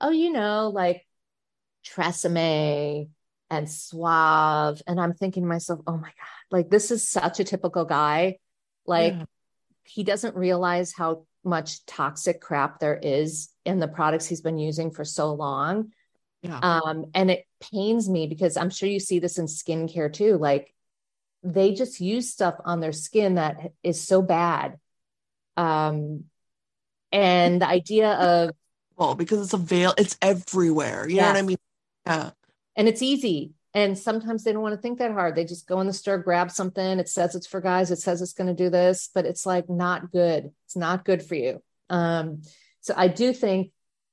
Oh, 0.00 0.10
you 0.10 0.30
know, 0.30 0.70
like 0.72 1.04
Tresemme 1.84 3.08
and 3.50 3.68
Suave. 3.68 4.80
And 4.86 5.00
I'm 5.00 5.14
thinking 5.14 5.42
to 5.42 5.48
myself, 5.48 5.80
Oh 5.84 5.96
my 5.96 6.10
God, 6.10 6.52
like 6.52 6.70
this 6.70 6.92
is 6.92 7.08
such 7.08 7.40
a 7.40 7.44
typical 7.44 7.84
guy. 7.84 8.38
Like 8.86 9.14
yeah. 9.14 9.24
he 9.82 10.04
doesn't 10.04 10.36
realize 10.36 10.92
how 10.96 11.26
much 11.42 11.84
toxic 11.86 12.40
crap 12.40 12.78
there 12.78 13.00
is 13.02 13.48
in 13.64 13.80
the 13.80 13.88
products 13.88 14.26
he's 14.26 14.42
been 14.42 14.58
using 14.58 14.92
for 14.92 15.04
so 15.04 15.32
long. 15.32 15.90
Yeah. 16.42 16.60
Um, 16.62 17.06
and 17.14 17.32
it 17.32 17.44
pains 17.60 18.08
me 18.08 18.28
because 18.28 18.56
I'm 18.56 18.70
sure 18.70 18.88
you 18.88 19.00
see 19.00 19.18
this 19.18 19.38
in 19.38 19.46
skincare 19.46 20.12
too. 20.12 20.38
Like 20.38 20.72
they 21.52 21.74
just 21.74 22.00
use 22.00 22.30
stuff 22.30 22.54
on 22.64 22.80
their 22.80 22.92
skin 22.92 23.34
that 23.34 23.72
is 23.82 24.00
so 24.00 24.22
bad. 24.22 24.78
Um, 25.56 26.24
and 27.10 27.62
the 27.62 27.68
idea 27.68 28.12
of 28.12 28.50
well, 28.96 29.14
because 29.14 29.40
it's 29.40 29.52
a 29.52 29.58
veil, 29.58 29.94
it's 29.96 30.16
everywhere. 30.20 31.08
You 31.08 31.18
know 31.18 31.28
what 31.28 31.36
I 31.36 31.42
mean? 31.42 31.56
Yeah. 32.04 32.30
And 32.74 32.88
it's 32.88 33.02
easy. 33.02 33.52
And 33.72 33.96
sometimes 33.96 34.42
they 34.42 34.52
don't 34.52 34.62
want 34.62 34.74
to 34.74 34.80
think 34.80 34.98
that 34.98 35.12
hard. 35.12 35.36
They 35.36 35.44
just 35.44 35.68
go 35.68 35.80
in 35.80 35.86
the 35.86 35.92
store, 35.92 36.18
grab 36.18 36.50
something. 36.50 36.98
It 36.98 37.08
says 37.08 37.36
it's 37.36 37.46
for 37.46 37.60
guys. 37.60 37.92
It 37.92 38.00
says 38.00 38.20
it's 38.20 38.32
going 38.32 38.48
to 38.48 38.60
do 38.60 38.70
this, 38.70 39.08
but 39.14 39.24
it's 39.24 39.46
like 39.46 39.68
not 39.68 40.10
good. 40.10 40.50
It's 40.66 40.76
not 40.76 41.04
good 41.04 41.22
for 41.22 41.36
you. 41.36 41.62
Um, 41.88 42.42
so 42.80 42.94
I 42.96 43.06
do 43.08 43.32
think 43.32 43.70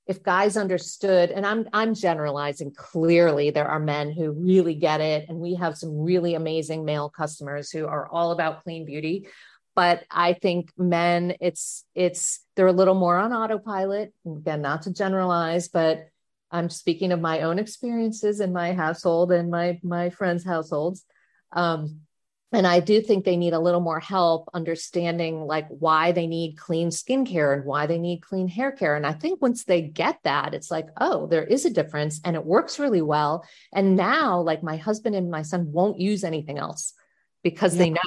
if 0.08 0.22
guys 0.24 0.58
understood 0.58 1.32
and 1.32 1.46
i'm 1.46 1.68
i'm 1.74 1.94
generalizing 1.94 2.72
clearly 2.72 3.50
there 3.50 3.68
are 3.68 3.80
men 3.80 4.12
who 4.12 4.32
really 4.32 4.76
get 4.76 5.02
it 5.02 5.28
and 5.30 5.39
we 5.39 5.56
have 5.56 5.78
some 5.78 5.98
really 5.98 6.36
amazing 6.36 6.86
male 6.86 7.10
customers 7.10 7.72
who 7.72 7.86
are 7.86 8.08
all 8.08 8.32
about 8.32 8.63
clean 8.63 8.86
beauty 8.86 9.28
but 9.76 10.04
i 10.12 10.34
think 10.34 10.72
men 10.78 11.36
it's 11.41 11.86
it's 11.96 12.46
they're 12.56 12.68
a 12.68 12.72
little 12.74 12.96
more 12.96 13.18
on 13.18 13.34
autopilot 13.34 14.13
again 14.26 14.62
not 14.62 14.84
to 14.84 14.94
generalize 14.94 15.68
but 15.68 16.08
i'm 16.52 16.70
speaking 16.70 17.12
of 17.12 17.20
my 17.20 17.41
own 17.41 17.60
experiences 17.60 18.39
in 18.39 18.54
my 18.54 18.74
household 18.74 19.32
and 19.32 19.50
my 19.50 19.80
my 19.84 20.10
friends 20.10 20.46
households 20.46 21.04
um 21.52 22.00
and 22.51 22.65
I 22.65 22.79
do 22.79 23.01
think 23.01 23.25
they 23.25 23.38
need 23.38 23.53
a 23.53 23.60
little 23.60 23.81
more 23.81 23.99
help 23.99 24.49
understanding 24.53 25.41
like 25.41 25.67
why 25.67 26.12
they 26.12 26.27
need 26.27 26.58
clean 26.58 26.89
skincare 26.89 27.53
and 27.53 27.65
why 27.65 27.88
they 27.88 27.97
need 27.97 28.21
clean 28.21 28.47
hair 28.47 28.71
care. 28.71 28.95
And 28.95 29.05
I 29.05 29.13
think 29.13 29.41
once 29.41 29.63
they 29.63 29.81
get 29.81 30.19
that, 30.23 30.53
it's 30.53 30.69
like, 30.69 30.88
oh, 31.01 31.27
there 31.27 31.43
is 31.43 31.65
a 31.65 31.69
difference 31.69 32.21
and 32.23 32.36
it 32.36 32.45
works 32.45 32.79
really 32.79 33.01
well. 33.01 33.45
And 33.73 33.95
now, 33.95 34.41
like 34.41 34.63
my 34.63 34.77
husband 34.77 35.15
and 35.15 35.31
my 35.31 35.41
son 35.41 35.71
won't 35.71 35.99
use 35.99 36.23
anything 36.23 36.58
else 36.58 36.93
because 37.43 37.75
yeah. 37.75 37.79
they 37.79 37.89
know. 37.89 38.01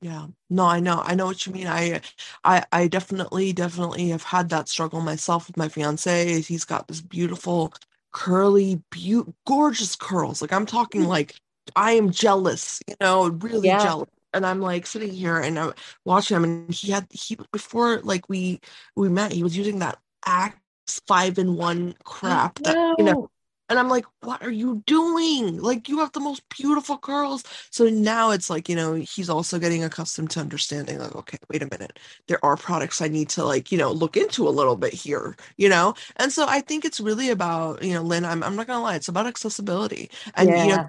Yeah. 0.00 0.26
No, 0.50 0.64
I 0.64 0.80
know. 0.80 1.00
I 1.02 1.14
know 1.14 1.26
what 1.26 1.46
you 1.46 1.52
mean. 1.52 1.68
I 1.68 2.00
I 2.44 2.64
I 2.70 2.88
definitely, 2.88 3.52
definitely 3.52 4.08
have 4.08 4.22
had 4.24 4.48
that 4.50 4.68
struggle 4.68 5.00
myself 5.00 5.46
with 5.46 5.56
my 5.56 5.68
fiance. 5.68 6.40
He's 6.42 6.64
got 6.64 6.86
this 6.86 7.00
beautiful, 7.00 7.72
curly, 8.12 8.82
be- 8.90 9.22
gorgeous 9.46 9.96
curls. 9.96 10.42
Like 10.42 10.52
I'm 10.52 10.66
talking 10.66 11.02
mm. 11.02 11.08
like 11.08 11.34
I 11.76 11.92
am 11.92 12.10
jealous, 12.10 12.80
you 12.88 12.94
know, 13.00 13.28
really 13.28 13.68
yeah. 13.68 13.82
jealous. 13.82 14.08
And 14.34 14.44
I'm 14.44 14.60
like 14.60 14.86
sitting 14.86 15.12
here 15.12 15.38
and 15.38 15.58
I'm 15.58 15.72
watching 16.04 16.36
him, 16.36 16.44
and 16.44 16.72
he 16.72 16.92
had 16.92 17.06
he 17.10 17.38
before 17.50 18.00
like 18.02 18.28
we 18.28 18.60
we 18.94 19.08
met, 19.08 19.32
he 19.32 19.42
was 19.42 19.56
using 19.56 19.78
that 19.78 19.98
Axe 20.26 21.00
five 21.06 21.38
in 21.38 21.56
one 21.56 21.94
crap 22.04 22.58
that 22.60 22.94
you 22.98 23.04
know. 23.04 23.30
And 23.70 23.78
I'm 23.78 23.90
like, 23.90 24.06
what 24.22 24.42
are 24.42 24.50
you 24.50 24.82
doing? 24.86 25.60
Like, 25.60 25.90
you 25.90 25.98
have 25.98 26.12
the 26.12 26.20
most 26.20 26.42
beautiful 26.48 26.96
curls. 26.96 27.44
So 27.70 27.84
now 27.90 28.30
it's 28.30 28.48
like, 28.48 28.66
you 28.66 28.74
know, 28.74 28.94
he's 28.94 29.28
also 29.28 29.58
getting 29.58 29.84
accustomed 29.84 30.30
to 30.30 30.40
understanding, 30.40 30.98
like, 30.98 31.14
okay, 31.14 31.36
wait 31.50 31.62
a 31.62 31.68
minute. 31.70 31.98
There 32.28 32.42
are 32.42 32.56
products 32.56 33.02
I 33.02 33.08
need 33.08 33.28
to, 33.28 33.44
like, 33.44 33.70
you 33.70 33.76
know, 33.76 33.92
look 33.92 34.16
into 34.16 34.48
a 34.48 34.50
little 34.50 34.76
bit 34.76 34.94
here, 34.94 35.36
you 35.58 35.68
know? 35.68 35.92
And 36.16 36.32
so 36.32 36.46
I 36.48 36.62
think 36.62 36.86
it's 36.86 36.98
really 36.98 37.28
about, 37.28 37.82
you 37.82 37.92
know, 37.92 38.00
Lynn, 38.00 38.24
I'm, 38.24 38.42
I'm 38.42 38.56
not 38.56 38.68
going 38.68 38.78
to 38.78 38.82
lie, 38.82 38.96
it's 38.96 39.08
about 39.08 39.26
accessibility. 39.26 40.10
And, 40.32 40.48
yeah. 40.48 40.64
you 40.64 40.70
know, 40.74 40.86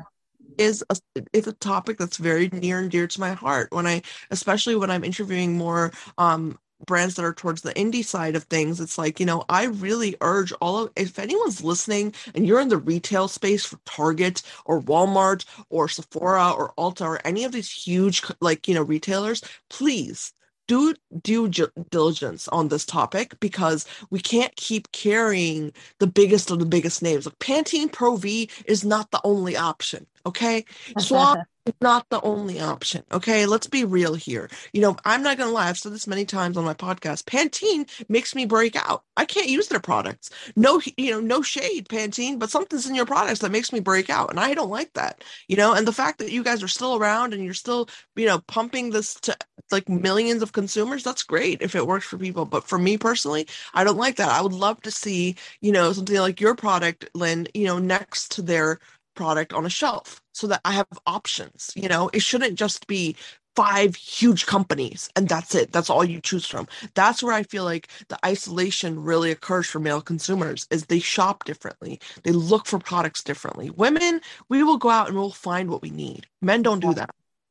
is 0.60 0.84
a, 0.90 0.98
it's 1.34 1.48
a 1.48 1.54
topic 1.54 1.98
that's 1.98 2.18
very 2.18 2.50
near 2.50 2.80
and 2.80 2.92
dear 2.92 3.08
to 3.08 3.20
my 3.20 3.34
heart 3.34 3.70
when 3.72 3.88
i 3.88 4.02
especially 4.32 4.76
when 4.76 4.92
i'm 4.92 5.04
interviewing 5.04 5.58
more 5.58 5.92
um 6.18 6.60
brands 6.86 7.16
that 7.16 7.26
are 7.26 7.34
towards 7.34 7.62
the 7.62 7.74
indie 7.74 8.06
side 8.06 8.36
of 8.36 8.44
things. 8.46 8.80
It's 8.80 8.98
like 8.98 9.20
you 9.20 9.26
know 9.26 9.44
i 9.50 9.66
really 9.66 10.16
urge 10.22 10.54
all 10.62 10.78
of 10.86 10.92
if 10.96 11.20
anyone's 11.20 11.64
listening 11.64 12.14
and 12.36 12.48
you're 12.48 12.62
in 12.62 12.70
the 12.70 12.78
retail 12.78 13.28
space 13.28 13.66
for 13.66 13.80
target 13.86 14.42
or 14.66 14.82
walmart 14.82 15.46
or 15.70 15.90
sephora 15.90 16.52
or 16.52 16.74
ulta 16.78 17.02
or 17.06 17.20
any 17.26 17.44
of 17.44 17.52
these 17.52 17.72
huge 17.72 18.24
like 18.42 18.68
you 18.68 18.74
know 18.76 18.84
retailers 18.84 19.42
please 19.70 20.34
do 20.70 20.94
due 21.24 21.50
diligence 21.90 22.48
on 22.50 22.68
this 22.68 22.86
topic 22.86 23.38
because 23.40 23.86
we 24.12 24.20
can't 24.20 24.56
keep 24.56 24.92
carrying 24.92 25.74
the 25.98 26.08
biggest 26.08 26.52
of 26.52 26.60
the 26.60 26.66
biggest 26.66 27.02
names. 27.02 27.26
Like 27.26 27.40
Pantene 27.40 27.92
Pro 27.92 28.16
V 28.16 28.50
is 28.66 28.86
not 28.86 29.10
the 29.10 29.20
only 29.24 29.58
option. 29.58 30.06
Okay, 30.26 30.64
Suave 31.00 31.40
not 31.82 32.08
the 32.10 32.22
only 32.22 32.60
option. 32.60 33.04
Okay, 33.12 33.46
let's 33.46 33.68
be 33.68 33.84
real 33.86 34.14
here. 34.14 34.50
You 34.74 34.82
know, 34.82 34.98
I'm 35.06 35.24
not 35.24 35.38
gonna 35.38 35.52
lie. 35.52 35.70
I've 35.70 35.78
said 35.78 35.94
this 35.94 36.08
many 36.08 36.26
times 36.26 36.58
on 36.58 36.64
my 36.66 36.74
podcast. 36.74 37.26
Pantene 37.26 37.90
makes 38.10 38.36
me 38.36 38.46
break 38.46 38.76
out. 38.76 39.04
I 39.18 39.26
can't 39.26 39.50
use 39.50 39.68
their 39.68 39.80
products. 39.80 40.30
No, 40.56 40.82
you 40.98 41.12
know, 41.12 41.20
no 41.20 41.42
shade, 41.42 41.88
Pantene, 41.90 42.40
but 42.40 42.50
something's 42.50 42.88
in 42.88 42.96
your 42.96 43.06
products 43.06 43.40
that 43.40 43.52
makes 43.52 43.74
me 43.74 43.80
break 43.80 44.10
out, 44.10 44.30
and 44.30 44.40
I 44.40 44.54
don't 44.54 44.70
like 44.70 44.94
that. 44.94 45.24
You 45.48 45.58
know, 45.58 45.74
and 45.74 45.88
the 45.88 45.94
fact 45.94 46.20
that 46.20 46.32
you 46.32 46.44
guys 46.44 46.64
are 46.64 46.68
still 46.68 46.96
around 46.96 47.34
and 47.34 47.44
you're 47.44 47.54
still, 47.54 47.90
you 48.16 48.26
know, 48.26 48.40
pumping 48.48 48.92
this 48.92 49.16
to 49.22 49.36
like 49.72 49.90
millions 49.90 50.42
of 50.42 50.54
consumers, 50.54 51.04
that's 51.04 51.24
great 51.24 51.62
if 51.62 51.76
it 51.76 51.88
works 51.88 52.06
for 52.06 52.18
people. 52.18 52.46
But 52.46 52.64
for 52.64 52.78
me 52.80 52.98
personally, 52.98 53.48
I 53.74 53.84
don't 53.84 53.98
like 53.98 54.16
that. 54.18 54.30
I 54.30 54.42
would 54.42 54.54
love 54.54 54.82
to 54.82 54.92
see, 54.92 55.36
you 55.62 55.72
know, 55.72 55.94
something 55.94 56.18
like 56.18 56.42
your 56.42 56.56
product, 56.56 57.10
Lynn, 57.14 57.48
you 57.54 57.66
know, 57.66 57.80
next 57.80 58.32
to 58.34 58.42
their 58.42 58.80
product 59.16 59.54
on 59.54 59.66
a 59.66 59.70
shelf 59.70 60.22
so 60.40 60.48
that 60.48 60.62
I 60.64 60.72
have 60.74 60.88
options. 61.06 61.72
You 61.76 61.90
know, 61.90 62.10
it 62.14 62.22
shouldn't 62.22 62.58
just 62.58 62.88
be 62.88 63.16
five 63.56 63.96
huge 63.96 64.46
companies 64.46 65.10
and 65.18 65.28
that's 65.28 65.54
it. 65.54 65.74
That's 65.74 65.90
all 65.90 66.06
you 66.06 66.22
choose 66.22 66.46
from. 66.46 66.68
That's 66.94 67.22
where 67.22 67.34
I 67.34 67.44
feel 67.44 67.66
like 67.66 67.90
the 68.08 68.18
isolation 68.26 69.04
really 69.04 69.32
occurs 69.32 69.68
for 69.68 69.80
male 69.80 70.02
consumers 70.02 70.66
is 70.72 70.86
they 70.86 71.00
shop 71.00 71.44
differently. 71.44 72.00
They 72.24 72.32
look 72.32 72.68
for 72.68 72.80
products 72.80 73.22
differently. 73.22 73.70
Women, 73.72 74.22
we 74.48 74.64
will 74.64 74.78
go 74.78 74.90
out 74.90 75.10
and 75.10 75.18
we'll 75.18 75.32
find 75.32 75.70
what 75.70 75.82
we 75.82 75.90
need. 75.90 76.26
Men 76.42 76.62
don't 76.62 76.80
do 76.80 76.94
that. 76.94 77.10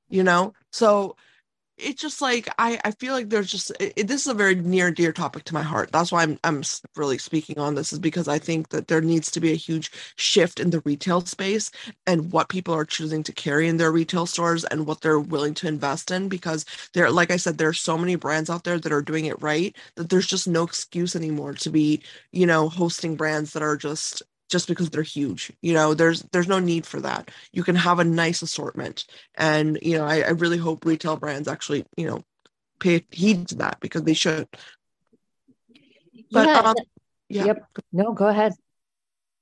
You 0.09 0.23
know? 0.23 0.55
So 0.73 1.17
it's 1.79 2.01
just 2.03 2.21
like 2.23 2.49
I, 2.59 2.81
I 2.85 2.91
feel 2.93 3.15
like 3.15 3.31
there's 3.31 3.51
just 3.51 3.73
it, 3.81 4.09
this 4.09 4.23
is 4.23 4.27
a 4.29 4.35
very 4.35 4.55
near 4.57 4.89
and 4.89 4.97
dear 4.97 5.13
topic 5.13 5.45
to 5.45 5.55
my 5.55 5.63
heart. 5.63 5.91
That's 5.93 6.13
why 6.13 6.23
I'm 6.23 6.39
I'm 6.45 6.63
really 6.97 7.19
speaking 7.19 7.59
on 7.59 7.75
this 7.75 7.93
is 7.93 7.99
because 7.99 8.29
I 8.29 8.39
think 8.39 8.71
that 8.71 8.89
there 8.89 9.01
needs 9.01 9.31
to 9.33 9.41
be 9.41 9.53
a 9.53 9.57
huge 9.57 9.91
shift 10.17 10.61
in 10.61 10.71
the 10.71 10.81
retail 10.85 11.21
space 11.23 11.71
and 12.07 12.33
what 12.33 12.49
people 12.49 12.75
are 12.75 12.85
choosing 12.85 13.23
to 13.25 13.33
carry 13.33 13.69
in 13.69 13.77
their 13.79 13.93
retail 13.93 14.27
stores 14.27 14.65
and 14.65 14.87
what 14.87 15.01
they're 15.01 15.21
willing 15.21 15.55
to 15.55 15.69
invest 15.69 16.11
in 16.11 16.29
because 16.29 16.65
there 16.95 17.11
like 17.11 17.31
I 17.31 17.37
said 17.37 17.59
there 17.59 17.69
are 17.69 17.73
so 17.73 17.99
many 17.99 18.17
brands 18.17 18.51
out 18.51 18.65
there 18.65 18.79
that 18.79 18.93
are 18.93 19.03
doing 19.03 19.27
it 19.27 19.41
right 19.43 19.77
that 19.97 20.11
there's 20.11 20.27
just 20.27 20.49
no 20.49 20.65
excuse 20.65 21.17
anymore 21.17 21.55
to 21.55 21.71
be, 21.71 22.03
you 22.33 22.47
know, 22.47 22.69
hosting 22.69 23.17
brands 23.17 23.53
that 23.53 23.63
are 23.63 23.77
just 23.77 24.23
just 24.49 24.69
because 24.69 24.91
they're 24.91 25.03
huge 25.03 25.53
you 25.63 25.73
know 25.73 25.95
there's 25.95 26.23
there's 26.33 26.49
no 26.49 26.59
need 26.59 26.87
for 26.87 27.01
that 27.01 27.31
you 27.53 27.63
can 27.63 27.75
have 27.75 27.99
a 27.99 28.05
nice 28.05 28.43
assortment 28.43 29.05
and 29.37 29.79
you 29.83 29.97
know 29.97 30.05
i, 30.05 30.21
I 30.21 30.31
really 30.31 30.59
hope 30.59 30.85
retail 30.85 31.17
brands 31.17 31.49
actually 31.49 31.85
you 31.97 32.07
know 32.07 32.23
pay 32.81 33.05
heed 33.11 33.49
to 33.49 33.57
that 33.57 33.79
because 33.81 34.03
they 34.03 34.15
should 34.15 34.49
but 36.31 36.47
yeah. 36.47 36.61
Um, 36.61 36.75
yeah. 37.29 37.45
yep 37.45 37.65
no 37.93 38.13
go 38.13 38.27
ahead 38.27 38.53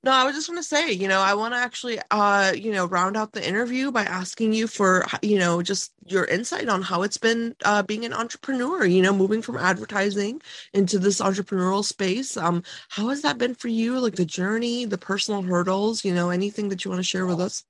no, 0.03 0.11
I 0.11 0.23
was 0.23 0.35
just 0.35 0.47
going 0.47 0.59
to 0.59 0.63
say, 0.63 0.91
you 0.91 1.07
know, 1.07 1.19
I 1.19 1.33
want 1.33 1.53
to 1.53 1.57
actually, 1.57 1.99
uh, 2.11 2.53
you 2.55 2.71
know, 2.71 2.85
round 2.85 3.17
out 3.17 3.31
the 3.31 3.45
interview 3.45 3.91
by 3.91 4.03
asking 4.03 4.53
you 4.53 4.67
for, 4.67 5.05
you 5.23 5.39
know, 5.39 5.61
just 5.61 5.91
your 6.05 6.25
insight 6.25 6.69
on 6.69 6.83
how 6.83 7.01
it's 7.01 7.17
been 7.17 7.55
uh, 7.65 7.81
being 7.81 8.05
an 8.05 8.13
entrepreneur. 8.13 8.85
You 8.85 9.01
know, 9.01 9.11
moving 9.11 9.41
from 9.41 9.57
advertising 9.57 10.41
into 10.73 10.99
this 10.99 11.19
entrepreneurial 11.19 11.83
space. 11.83 12.37
Um, 12.37 12.63
how 12.89 13.09
has 13.09 13.23
that 13.23 13.39
been 13.39 13.55
for 13.55 13.69
you? 13.69 13.99
Like 13.99 14.15
the 14.15 14.25
journey, 14.25 14.85
the 14.85 14.99
personal 14.99 15.41
hurdles. 15.41 16.05
You 16.05 16.13
know, 16.13 16.29
anything 16.29 16.69
that 16.69 16.85
you 16.85 16.91
want 16.91 16.99
to 16.99 17.03
share 17.03 17.25
with 17.25 17.41
us? 17.41 17.63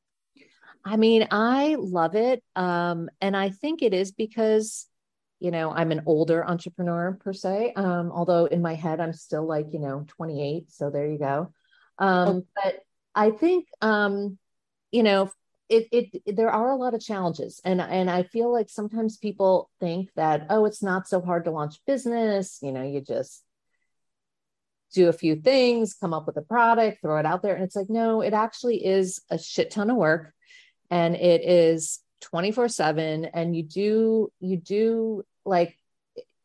I 0.84 0.98
mean, 0.98 1.28
I 1.32 1.76
love 1.80 2.16
it, 2.16 2.44
um, 2.56 3.10
and 3.22 3.36
I 3.36 3.50
think 3.50 3.82
it 3.82 3.94
is 3.94 4.12
because 4.12 4.88
you 5.40 5.52
know 5.52 5.70
i'm 5.70 5.92
an 5.92 6.02
older 6.08 6.44
entrepreneur 6.44 7.16
per 7.24 7.32
se 7.32 7.72
um, 7.76 8.12
although 8.12 8.46
in 8.46 8.60
my 8.60 8.74
head 8.74 9.00
i'm 9.00 9.14
still 9.14 9.46
like 9.46 9.68
you 9.72 9.78
know 9.78 10.04
28 10.08 10.72
so 10.72 10.90
there 10.90 11.06
you 11.06 11.20
go 11.20 11.54
um. 12.00 12.44
But 12.56 12.80
I 13.16 13.32
think, 13.32 13.68
um, 13.82 14.38
you 14.92 15.04
know, 15.04 15.32
it, 15.70 15.88
it 15.92 16.36
there 16.36 16.50
are 16.50 16.72
a 16.72 16.76
lot 16.76 16.94
of 16.94 17.02
challenges 17.02 17.60
and 17.66 17.82
and 17.82 18.10
i 18.10 18.24
feel 18.24 18.52
like 18.52 18.70
sometimes 18.70 19.18
people 19.18 19.70
think 19.80 20.10
that 20.16 20.46
oh 20.50 20.66
it's 20.66 20.82
not 20.82 21.08
so 21.08 21.20
hard 21.22 21.44
to 21.44 21.52
launch 21.52 21.76
business 21.86 22.60
you 22.62 22.72
know 22.72 22.84
you 22.84 23.02
just 23.02 23.44
do 24.94 25.10
a 25.10 25.14
few 25.14 25.36
things 25.36 25.96
come 26.00 26.14
up 26.14 26.26
with 26.26 26.38
a 26.38 26.42
product 26.42 27.02
throw 27.02 27.18
it 27.18 27.26
out 27.26 27.42
there 27.42 27.54
and 27.54 27.64
it's 27.64 27.76
like 27.76 27.90
no 27.90 28.22
it 28.22 28.34
actually 28.34 28.86
is 28.86 29.22
a 29.30 29.38
shit 29.38 29.70
ton 29.72 29.90
of 29.90 29.98
work 29.98 30.34
and 30.90 31.16
it 31.16 31.44
is 31.44 32.00
24 32.22 32.70
7 32.70 33.26
and 33.26 33.56
you 33.56 33.64
do 33.64 34.32
you 34.40 34.58
do 34.58 35.24
like 35.46 35.78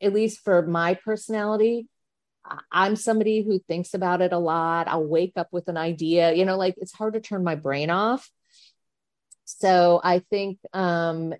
at 0.01 0.13
least 0.13 0.41
for 0.43 0.67
my 0.67 0.95
personality 0.95 1.87
I'm 2.71 2.95
somebody 2.95 3.41
who 3.41 3.59
thinks 3.59 3.93
about 3.93 4.21
it 4.21 4.33
a 4.33 4.37
lot. 4.37 4.87
I'll 4.87 5.05
wake 5.05 5.33
up 5.35 5.47
with 5.51 5.67
an 5.69 5.77
idea, 5.77 6.33
you 6.33 6.45
know, 6.45 6.57
like 6.57 6.75
it's 6.77 6.93
hard 6.93 7.13
to 7.13 7.21
turn 7.21 7.43
my 7.43 7.55
brain 7.55 7.89
off. 7.89 8.29
So 9.45 10.01
I 10.03 10.19
think 10.19 10.59
um, 10.73 11.33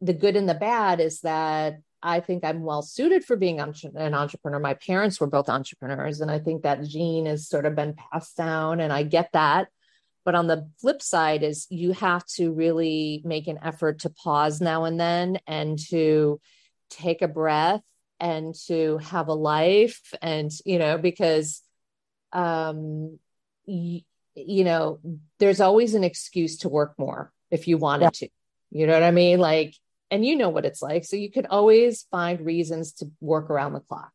the 0.00 0.12
good 0.12 0.36
and 0.36 0.48
the 0.48 0.54
bad 0.54 1.00
is 1.00 1.20
that 1.20 1.80
I 2.02 2.20
think 2.20 2.44
I'm 2.44 2.62
well 2.62 2.82
suited 2.82 3.24
for 3.24 3.36
being 3.36 3.58
an 3.58 4.14
entrepreneur. 4.14 4.60
My 4.60 4.74
parents 4.74 5.20
were 5.20 5.26
both 5.26 5.48
entrepreneurs, 5.48 6.20
and 6.20 6.30
I 6.30 6.38
think 6.38 6.62
that 6.62 6.84
gene 6.84 7.26
has 7.26 7.48
sort 7.48 7.66
of 7.66 7.74
been 7.74 7.94
passed 7.94 8.36
down, 8.36 8.80
and 8.80 8.92
I 8.92 9.02
get 9.02 9.30
that. 9.32 9.68
But 10.24 10.36
on 10.36 10.46
the 10.46 10.68
flip 10.80 11.02
side, 11.02 11.42
is 11.42 11.66
you 11.70 11.92
have 11.92 12.24
to 12.36 12.52
really 12.52 13.22
make 13.24 13.48
an 13.48 13.58
effort 13.62 14.00
to 14.00 14.10
pause 14.10 14.60
now 14.60 14.84
and 14.84 15.00
then 15.00 15.38
and 15.46 15.78
to 15.90 16.40
take 16.90 17.22
a 17.22 17.28
breath 17.28 17.82
and 18.20 18.54
to 18.66 18.98
have 18.98 19.28
a 19.28 19.34
life 19.34 20.12
and 20.20 20.50
you 20.64 20.78
know 20.78 20.98
because 20.98 21.62
um 22.32 23.18
y- 23.66 24.04
you 24.34 24.64
know 24.64 25.00
there's 25.38 25.60
always 25.60 25.94
an 25.94 26.04
excuse 26.04 26.58
to 26.58 26.68
work 26.68 26.94
more 26.98 27.32
if 27.50 27.68
you 27.68 27.78
wanted 27.78 28.04
yeah. 28.04 28.10
to 28.10 28.28
you 28.70 28.86
know 28.86 28.92
what 28.92 29.02
i 29.02 29.10
mean? 29.10 29.38
Like 29.38 29.74
and 30.10 30.24
you 30.24 30.36
know 30.36 30.48
what 30.48 30.64
it's 30.64 30.80
like. 30.80 31.04
So 31.04 31.16
you 31.16 31.30
can 31.30 31.46
always 31.46 32.06
find 32.10 32.40
reasons 32.40 32.92
to 32.94 33.10
work 33.20 33.50
around 33.50 33.74
the 33.74 33.80
clock. 33.80 34.10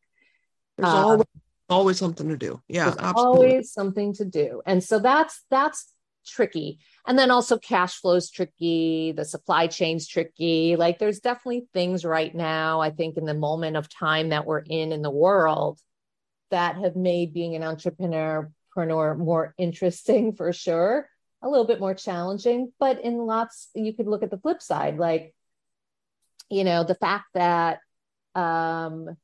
There's 0.76 0.92
um, 0.92 1.04
always, 1.04 1.26
always 1.68 1.98
something 1.98 2.28
to 2.28 2.36
do. 2.36 2.60
Yeah 2.68 2.94
always 3.00 3.72
something 3.72 4.12
to 4.14 4.24
do. 4.24 4.60
And 4.66 4.82
so 4.82 4.98
that's 4.98 5.44
that's 5.50 5.92
tricky. 6.24 6.78
And 7.06 7.18
then 7.18 7.30
also 7.30 7.58
cash 7.58 8.00
flows 8.00 8.30
tricky, 8.30 9.12
the 9.12 9.24
supply 9.24 9.66
chain's 9.66 10.08
tricky. 10.08 10.76
Like 10.76 10.98
there's 10.98 11.20
definitely 11.20 11.66
things 11.72 12.04
right 12.04 12.34
now, 12.34 12.80
I 12.80 12.90
think, 12.90 13.16
in 13.16 13.24
the 13.24 13.34
moment 13.34 13.76
of 13.76 13.88
time 13.88 14.30
that 14.30 14.46
we're 14.46 14.60
in 14.60 14.92
in 14.92 15.02
the 15.02 15.10
world 15.10 15.80
that 16.50 16.76
have 16.76 16.96
made 16.96 17.34
being 17.34 17.54
an 17.56 17.62
entrepreneur 17.62 18.50
more 19.16 19.54
interesting 19.58 20.34
for 20.34 20.52
sure. 20.52 21.08
a 21.44 21.48
little 21.48 21.66
bit 21.66 21.78
more 21.78 21.94
challenging. 21.94 22.72
But 22.80 23.04
in 23.04 23.18
lots, 23.18 23.68
you 23.74 23.92
could 23.92 24.06
look 24.06 24.22
at 24.22 24.30
the 24.30 24.38
flip 24.38 24.62
side, 24.62 24.98
like, 24.98 25.34
you 26.50 26.64
know, 26.64 26.84
the 26.84 26.94
fact 26.94 27.26
that 27.34 27.80
um, 28.34 29.16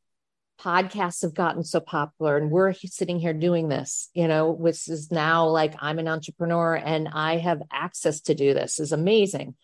podcasts 0.60 1.22
have 1.22 1.34
gotten 1.34 1.64
so 1.64 1.80
popular 1.80 2.36
and 2.36 2.50
we're 2.50 2.72
sitting 2.72 3.18
here 3.18 3.32
doing 3.32 3.68
this, 3.68 4.10
you 4.14 4.28
know, 4.28 4.50
which 4.50 4.88
is 4.88 5.10
now 5.10 5.46
like 5.46 5.74
I'm 5.78 5.98
an 5.98 6.08
entrepreneur 6.08 6.74
and 6.74 7.08
I 7.08 7.38
have 7.38 7.62
access 7.72 8.20
to 8.22 8.34
do 8.34 8.52
this 8.52 8.78
is 8.78 8.92
amazing. 8.92 9.54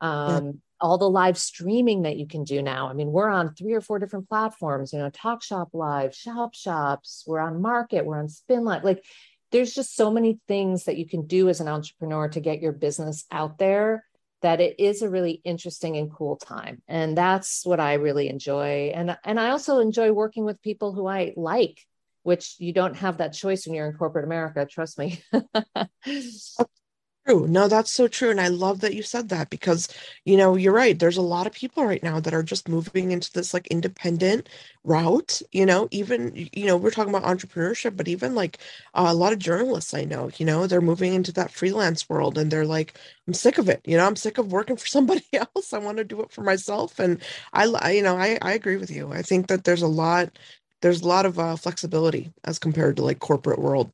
Um, 0.00 0.44
yeah. 0.46 0.52
All 0.80 0.98
the 0.98 1.08
live 1.08 1.38
streaming 1.38 2.02
that 2.02 2.16
you 2.16 2.26
can 2.26 2.42
do 2.42 2.60
now. 2.60 2.88
I 2.88 2.92
mean, 2.92 3.12
we're 3.12 3.28
on 3.28 3.54
three 3.54 3.74
or 3.74 3.80
four 3.80 4.00
different 4.00 4.28
platforms, 4.28 4.92
you 4.92 4.98
know, 4.98 5.10
Talk 5.10 5.44
Shop 5.44 5.68
Live, 5.72 6.12
Shop 6.12 6.54
Shops, 6.54 7.22
we're 7.24 7.38
on 7.38 7.62
Market, 7.62 8.04
we're 8.04 8.18
on 8.18 8.28
Spin 8.28 8.64
Live. 8.64 8.82
Like, 8.82 9.04
there's 9.52 9.72
just 9.72 9.94
so 9.94 10.10
many 10.10 10.40
things 10.48 10.84
that 10.84 10.96
you 10.96 11.06
can 11.06 11.26
do 11.26 11.48
as 11.48 11.60
an 11.60 11.68
entrepreneur 11.68 12.26
to 12.30 12.40
get 12.40 12.60
your 12.60 12.72
business 12.72 13.26
out 13.30 13.58
there 13.58 14.04
that 14.42 14.60
it 14.60 14.78
is 14.78 15.02
a 15.02 15.08
really 15.08 15.40
interesting 15.44 15.96
and 15.96 16.12
cool 16.12 16.36
time. 16.36 16.82
And 16.88 17.16
that's 17.16 17.64
what 17.64 17.80
i 17.80 17.94
really 17.94 18.28
enjoy. 18.28 18.92
And 18.94 19.16
and 19.24 19.40
i 19.40 19.50
also 19.50 19.78
enjoy 19.78 20.12
working 20.12 20.44
with 20.44 20.62
people 20.62 20.92
who 20.92 21.06
i 21.06 21.32
like 21.36 21.80
which 22.24 22.54
you 22.58 22.72
don't 22.72 22.96
have 22.96 23.18
that 23.18 23.32
choice 23.32 23.66
when 23.66 23.74
you're 23.74 23.88
in 23.88 23.96
corporate 23.96 24.24
america 24.24 24.64
trust 24.64 24.98
me 24.98 25.20
true. 27.26 27.46
No, 27.46 27.68
that's 27.68 27.92
so 27.92 28.08
true. 28.08 28.30
And 28.30 28.40
I 28.40 28.48
love 28.48 28.80
that 28.80 28.94
you 28.94 29.02
said 29.02 29.28
that 29.28 29.48
because, 29.50 29.88
you 30.24 30.36
know, 30.36 30.56
you're 30.56 30.72
right. 30.72 30.98
There's 30.98 31.16
a 31.16 31.22
lot 31.22 31.46
of 31.46 31.52
people 31.52 31.84
right 31.84 32.02
now 32.02 32.18
that 32.20 32.34
are 32.34 32.42
just 32.42 32.68
moving 32.68 33.12
into 33.12 33.32
this 33.32 33.54
like 33.54 33.66
independent 33.68 34.48
route, 34.84 35.40
you 35.52 35.64
know, 35.64 35.86
even, 35.92 36.48
you 36.52 36.66
know, 36.66 36.76
we're 36.76 36.90
talking 36.90 37.14
about 37.14 37.24
entrepreneurship, 37.24 37.96
but 37.96 38.08
even 38.08 38.34
like 38.34 38.58
uh, 38.94 39.06
a 39.08 39.14
lot 39.14 39.32
of 39.32 39.38
journalists 39.38 39.94
I 39.94 40.04
know, 40.04 40.30
you 40.36 40.44
know, 40.46 40.66
they're 40.66 40.80
moving 40.80 41.14
into 41.14 41.32
that 41.32 41.52
freelance 41.52 42.08
world 42.08 42.38
and 42.38 42.50
they're 42.50 42.66
like, 42.66 42.98
I'm 43.28 43.34
sick 43.34 43.58
of 43.58 43.68
it. 43.68 43.80
You 43.84 43.96
know, 43.96 44.06
I'm 44.06 44.16
sick 44.16 44.38
of 44.38 44.50
working 44.52 44.76
for 44.76 44.86
somebody 44.88 45.24
else. 45.32 45.72
I 45.72 45.78
want 45.78 45.98
to 45.98 46.04
do 46.04 46.20
it 46.22 46.32
for 46.32 46.42
myself. 46.42 46.98
And 46.98 47.22
I, 47.52 47.66
I 47.80 47.90
you 47.92 48.02
know, 48.02 48.16
I, 48.16 48.38
I 48.42 48.52
agree 48.54 48.76
with 48.76 48.90
you. 48.90 49.12
I 49.12 49.22
think 49.22 49.46
that 49.48 49.64
there's 49.64 49.82
a 49.82 49.86
lot, 49.88 50.38
there's 50.80 51.02
a 51.02 51.08
lot 51.08 51.26
of 51.26 51.38
uh, 51.38 51.54
flexibility 51.56 52.32
as 52.44 52.58
compared 52.58 52.96
to 52.96 53.04
like 53.04 53.20
corporate 53.20 53.60
world. 53.60 53.92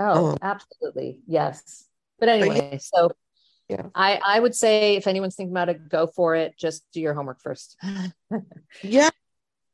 Oh, 0.00 0.28
um, 0.32 0.38
absolutely. 0.42 1.18
Yes. 1.26 1.87
But 2.18 2.28
anyway, 2.28 2.78
so 2.80 3.10
yeah, 3.68 3.86
I 3.94 4.20
I 4.24 4.40
would 4.40 4.54
say 4.54 4.96
if 4.96 5.06
anyone's 5.06 5.36
thinking 5.36 5.52
about 5.52 5.68
it, 5.68 5.88
go 5.88 6.06
for 6.06 6.34
it. 6.34 6.56
Just 6.58 6.84
do 6.92 7.00
your 7.00 7.14
homework 7.14 7.40
first. 7.40 7.76
yeah, 8.82 9.10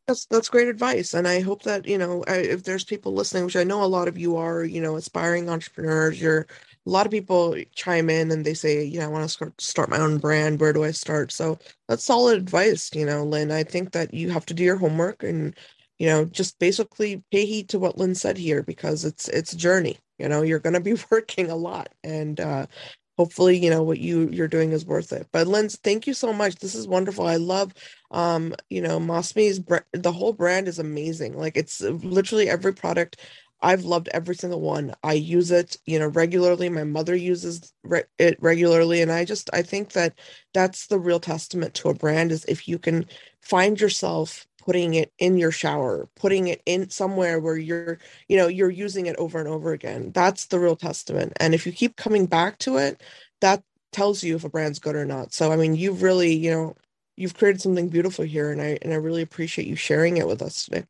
that's 0.07 0.26
that's 0.26 0.48
great 0.48 0.68
advice, 0.68 1.14
and 1.14 1.26
I 1.26 1.40
hope 1.40 1.62
that 1.62 1.87
you 1.87 1.96
know 1.96 2.24
if 2.26 2.64
there's 2.64 2.85
people 2.85 3.14
listening, 3.14 3.44
which 3.44 3.57
I 3.57 3.64
know 3.64 3.83
a 3.83 3.87
lot 3.87 4.09
of 4.09 4.18
you 4.18 4.37
are, 4.37 4.64
you 4.64 4.80
know, 4.80 4.96
aspiring 4.96 5.48
entrepreneurs. 5.48 6.20
You're 6.20 6.46
a 6.87 6.90
lot 6.90 7.07
of 7.07 7.12
people 7.12 7.57
chime 7.74 8.11
in 8.11 8.30
and 8.30 8.44
they 8.44 8.52
say, 8.52 8.85
you 8.85 8.98
know, 8.98 9.07
I 9.07 9.09
want 9.09 9.24
to 9.24 9.28
start 9.28 9.61
start 9.61 9.88
my 9.88 9.98
own 9.98 10.18
brand. 10.18 10.61
Where 10.61 10.72
do 10.72 10.85
I 10.85 10.90
start? 10.90 11.33
So 11.33 11.59
that's 11.88 12.04
solid 12.04 12.37
advice, 12.37 12.90
you 12.94 13.07
know, 13.07 13.24
Lynn. 13.24 13.50
I 13.50 13.62
think 13.62 13.92
that 13.92 14.12
you 14.12 14.30
have 14.30 14.44
to 14.46 14.54
do 14.54 14.64
your 14.64 14.76
homework 14.76 15.22
and 15.22 15.57
you 15.98 16.09
know 16.09 16.24
just 16.24 16.59
basically 16.59 17.22
pay 17.30 17.46
heed 17.46 17.68
to 17.70 17.78
what 17.78 17.96
Lynn 17.96 18.14
said 18.14 18.37
here 18.37 18.62
because 18.62 19.04
it's 19.04 19.28
it's 19.28 19.52
a 19.52 19.57
journey 19.57 19.98
you 20.18 20.29
know 20.29 20.42
you're 20.42 20.61
going 20.61 20.74
to 20.74 20.81
be 20.81 20.96
working 21.11 21.50
a 21.50 21.57
lot 21.57 21.90
and 22.05 22.40
uh 22.40 22.66
hopefully 23.18 23.57
you 23.57 23.70
know 23.70 23.83
what 23.83 23.98
you 23.98 24.29
you're 24.31 24.48
doing 24.48 24.72
is 24.72 24.87
worth 24.87 25.12
it. 25.12 25.29
But 25.33 25.46
lynn 25.46 25.68
thank 25.68 26.07
you 26.07 26.14
so 26.14 26.33
much. 26.33 26.57
This 26.57 26.74
is 26.74 26.88
wonderful. 26.88 27.27
I 27.27 27.37
love 27.37 27.72
um 28.11 28.55
you 28.70 28.83
know 28.83 28.98
Masami's 29.00 29.61
the 29.92 30.12
whole 30.12 30.33
brand 30.33 30.68
is 30.68 30.79
amazing. 30.79 31.38
Like 31.38 31.57
it's 31.57 31.81
literally 31.83 32.48
every 32.48 32.74
product 32.74 33.18
i've 33.62 33.85
loved 33.85 34.09
every 34.12 34.35
single 34.35 34.61
one. 34.61 34.94
I 35.05 35.14
use 35.14 35.50
it 35.50 35.77
you 35.87 35.98
know 35.98 36.09
regularly. 36.09 36.68
My 36.68 36.85
mother 36.85 37.14
uses 37.16 37.72
re- 37.85 38.05
it 38.18 38.38
regularly 38.40 39.03
and 39.03 39.12
i 39.12 39.24
just 39.24 39.50
i 39.53 39.62
think 39.62 39.92
that 39.92 40.18
that's 40.55 40.87
the 40.88 40.98
real 40.98 41.20
testament 41.20 41.74
to 41.74 41.88
a 41.90 41.94
brand 41.94 42.33
is 42.33 42.44
if 42.46 42.68
you 42.68 42.79
can 42.79 43.07
find 43.40 43.81
yourself 43.81 44.46
putting 44.64 44.94
it 44.94 45.12
in 45.18 45.37
your 45.37 45.50
shower 45.50 46.09
putting 46.16 46.48
it 46.48 46.62
in 46.64 46.88
somewhere 46.88 47.38
where 47.38 47.57
you're 47.57 47.98
you 48.29 48.37
know 48.37 48.46
you're 48.46 48.70
using 48.70 49.07
it 49.07 49.16
over 49.16 49.38
and 49.38 49.48
over 49.48 49.72
again. 49.72 50.11
That's 50.12 50.46
the 50.46 50.59
real 50.59 50.77
testament. 50.77 51.33
And 51.38 51.55
if 51.55 51.66
you 51.66 51.72
keep 51.72 51.96
coming 51.96 52.27
back 52.27 52.59
to 52.59 52.77
it 52.79 53.03
that 53.40 53.62
tells 53.92 54.22
you 54.22 54.37
if 54.37 54.44
a 54.44 54.48
brand's 54.48 54.79
good 54.79 54.96
or 54.96 55.05
not. 55.05 55.33
So 55.33 55.53
i 55.53 55.57
mean 55.57 55.74
you've 55.74 56.03
really 56.03 56.35
you 56.35 56.50
know 56.50 56.77
you've 57.16 57.35
created 57.35 57.61
something 57.61 57.88
beautiful 57.88 58.24
here 58.24 58.50
and 58.50 58.61
i 58.61 58.79
and 58.83 58.92
i 58.92 58.96
really 58.96 59.22
appreciate 59.22 59.68
you 59.68 59.77
sharing 59.77 60.16
it 60.16 60.27
with 60.27 60.40
us 60.40 60.64
today. 60.64 60.85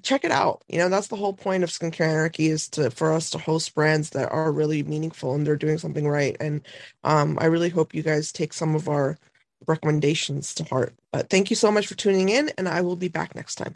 check 0.03 0.25
it 0.25 0.31
out 0.31 0.63
you 0.69 0.79
know 0.79 0.89
that's 0.89 1.07
the 1.07 1.17
whole 1.17 1.33
point 1.33 1.65
of 1.65 1.71
skincare 1.71 2.09
anarchy 2.09 2.49
is 2.49 2.69
to 2.69 2.91
for 2.91 3.13
us 3.13 3.31
to 3.31 3.39
host 3.39 3.75
brands 3.75 4.11
that 4.11 4.31
are 4.31 4.53
really 4.53 4.83
meaningful 4.83 5.35
and 5.35 5.47
they're 5.47 5.57
doing 5.57 5.79
something 5.79 6.07
right 6.07 6.37
and 6.41 6.67
um, 7.05 7.39
i 7.41 7.47
really 7.47 7.71
hope 7.71 7.95
you 7.95 8.03
guys 8.03 8.33
take 8.33 8.53
some 8.53 8.75
of 8.75 8.89
our 8.89 9.17
recommendations 9.67 10.55
to 10.55 10.65
heart 10.65 10.95
but 11.13 11.31
thank 11.31 11.49
you 11.49 11.57
so 11.57 11.71
much 11.71 11.87
for 11.87 11.95
tuning 11.95 12.29
in 12.29 12.51
and 12.59 12.69
i 12.69 12.81
will 12.81 12.97
be 12.97 13.09
back 13.09 13.35
next 13.35 13.55
time 13.55 13.75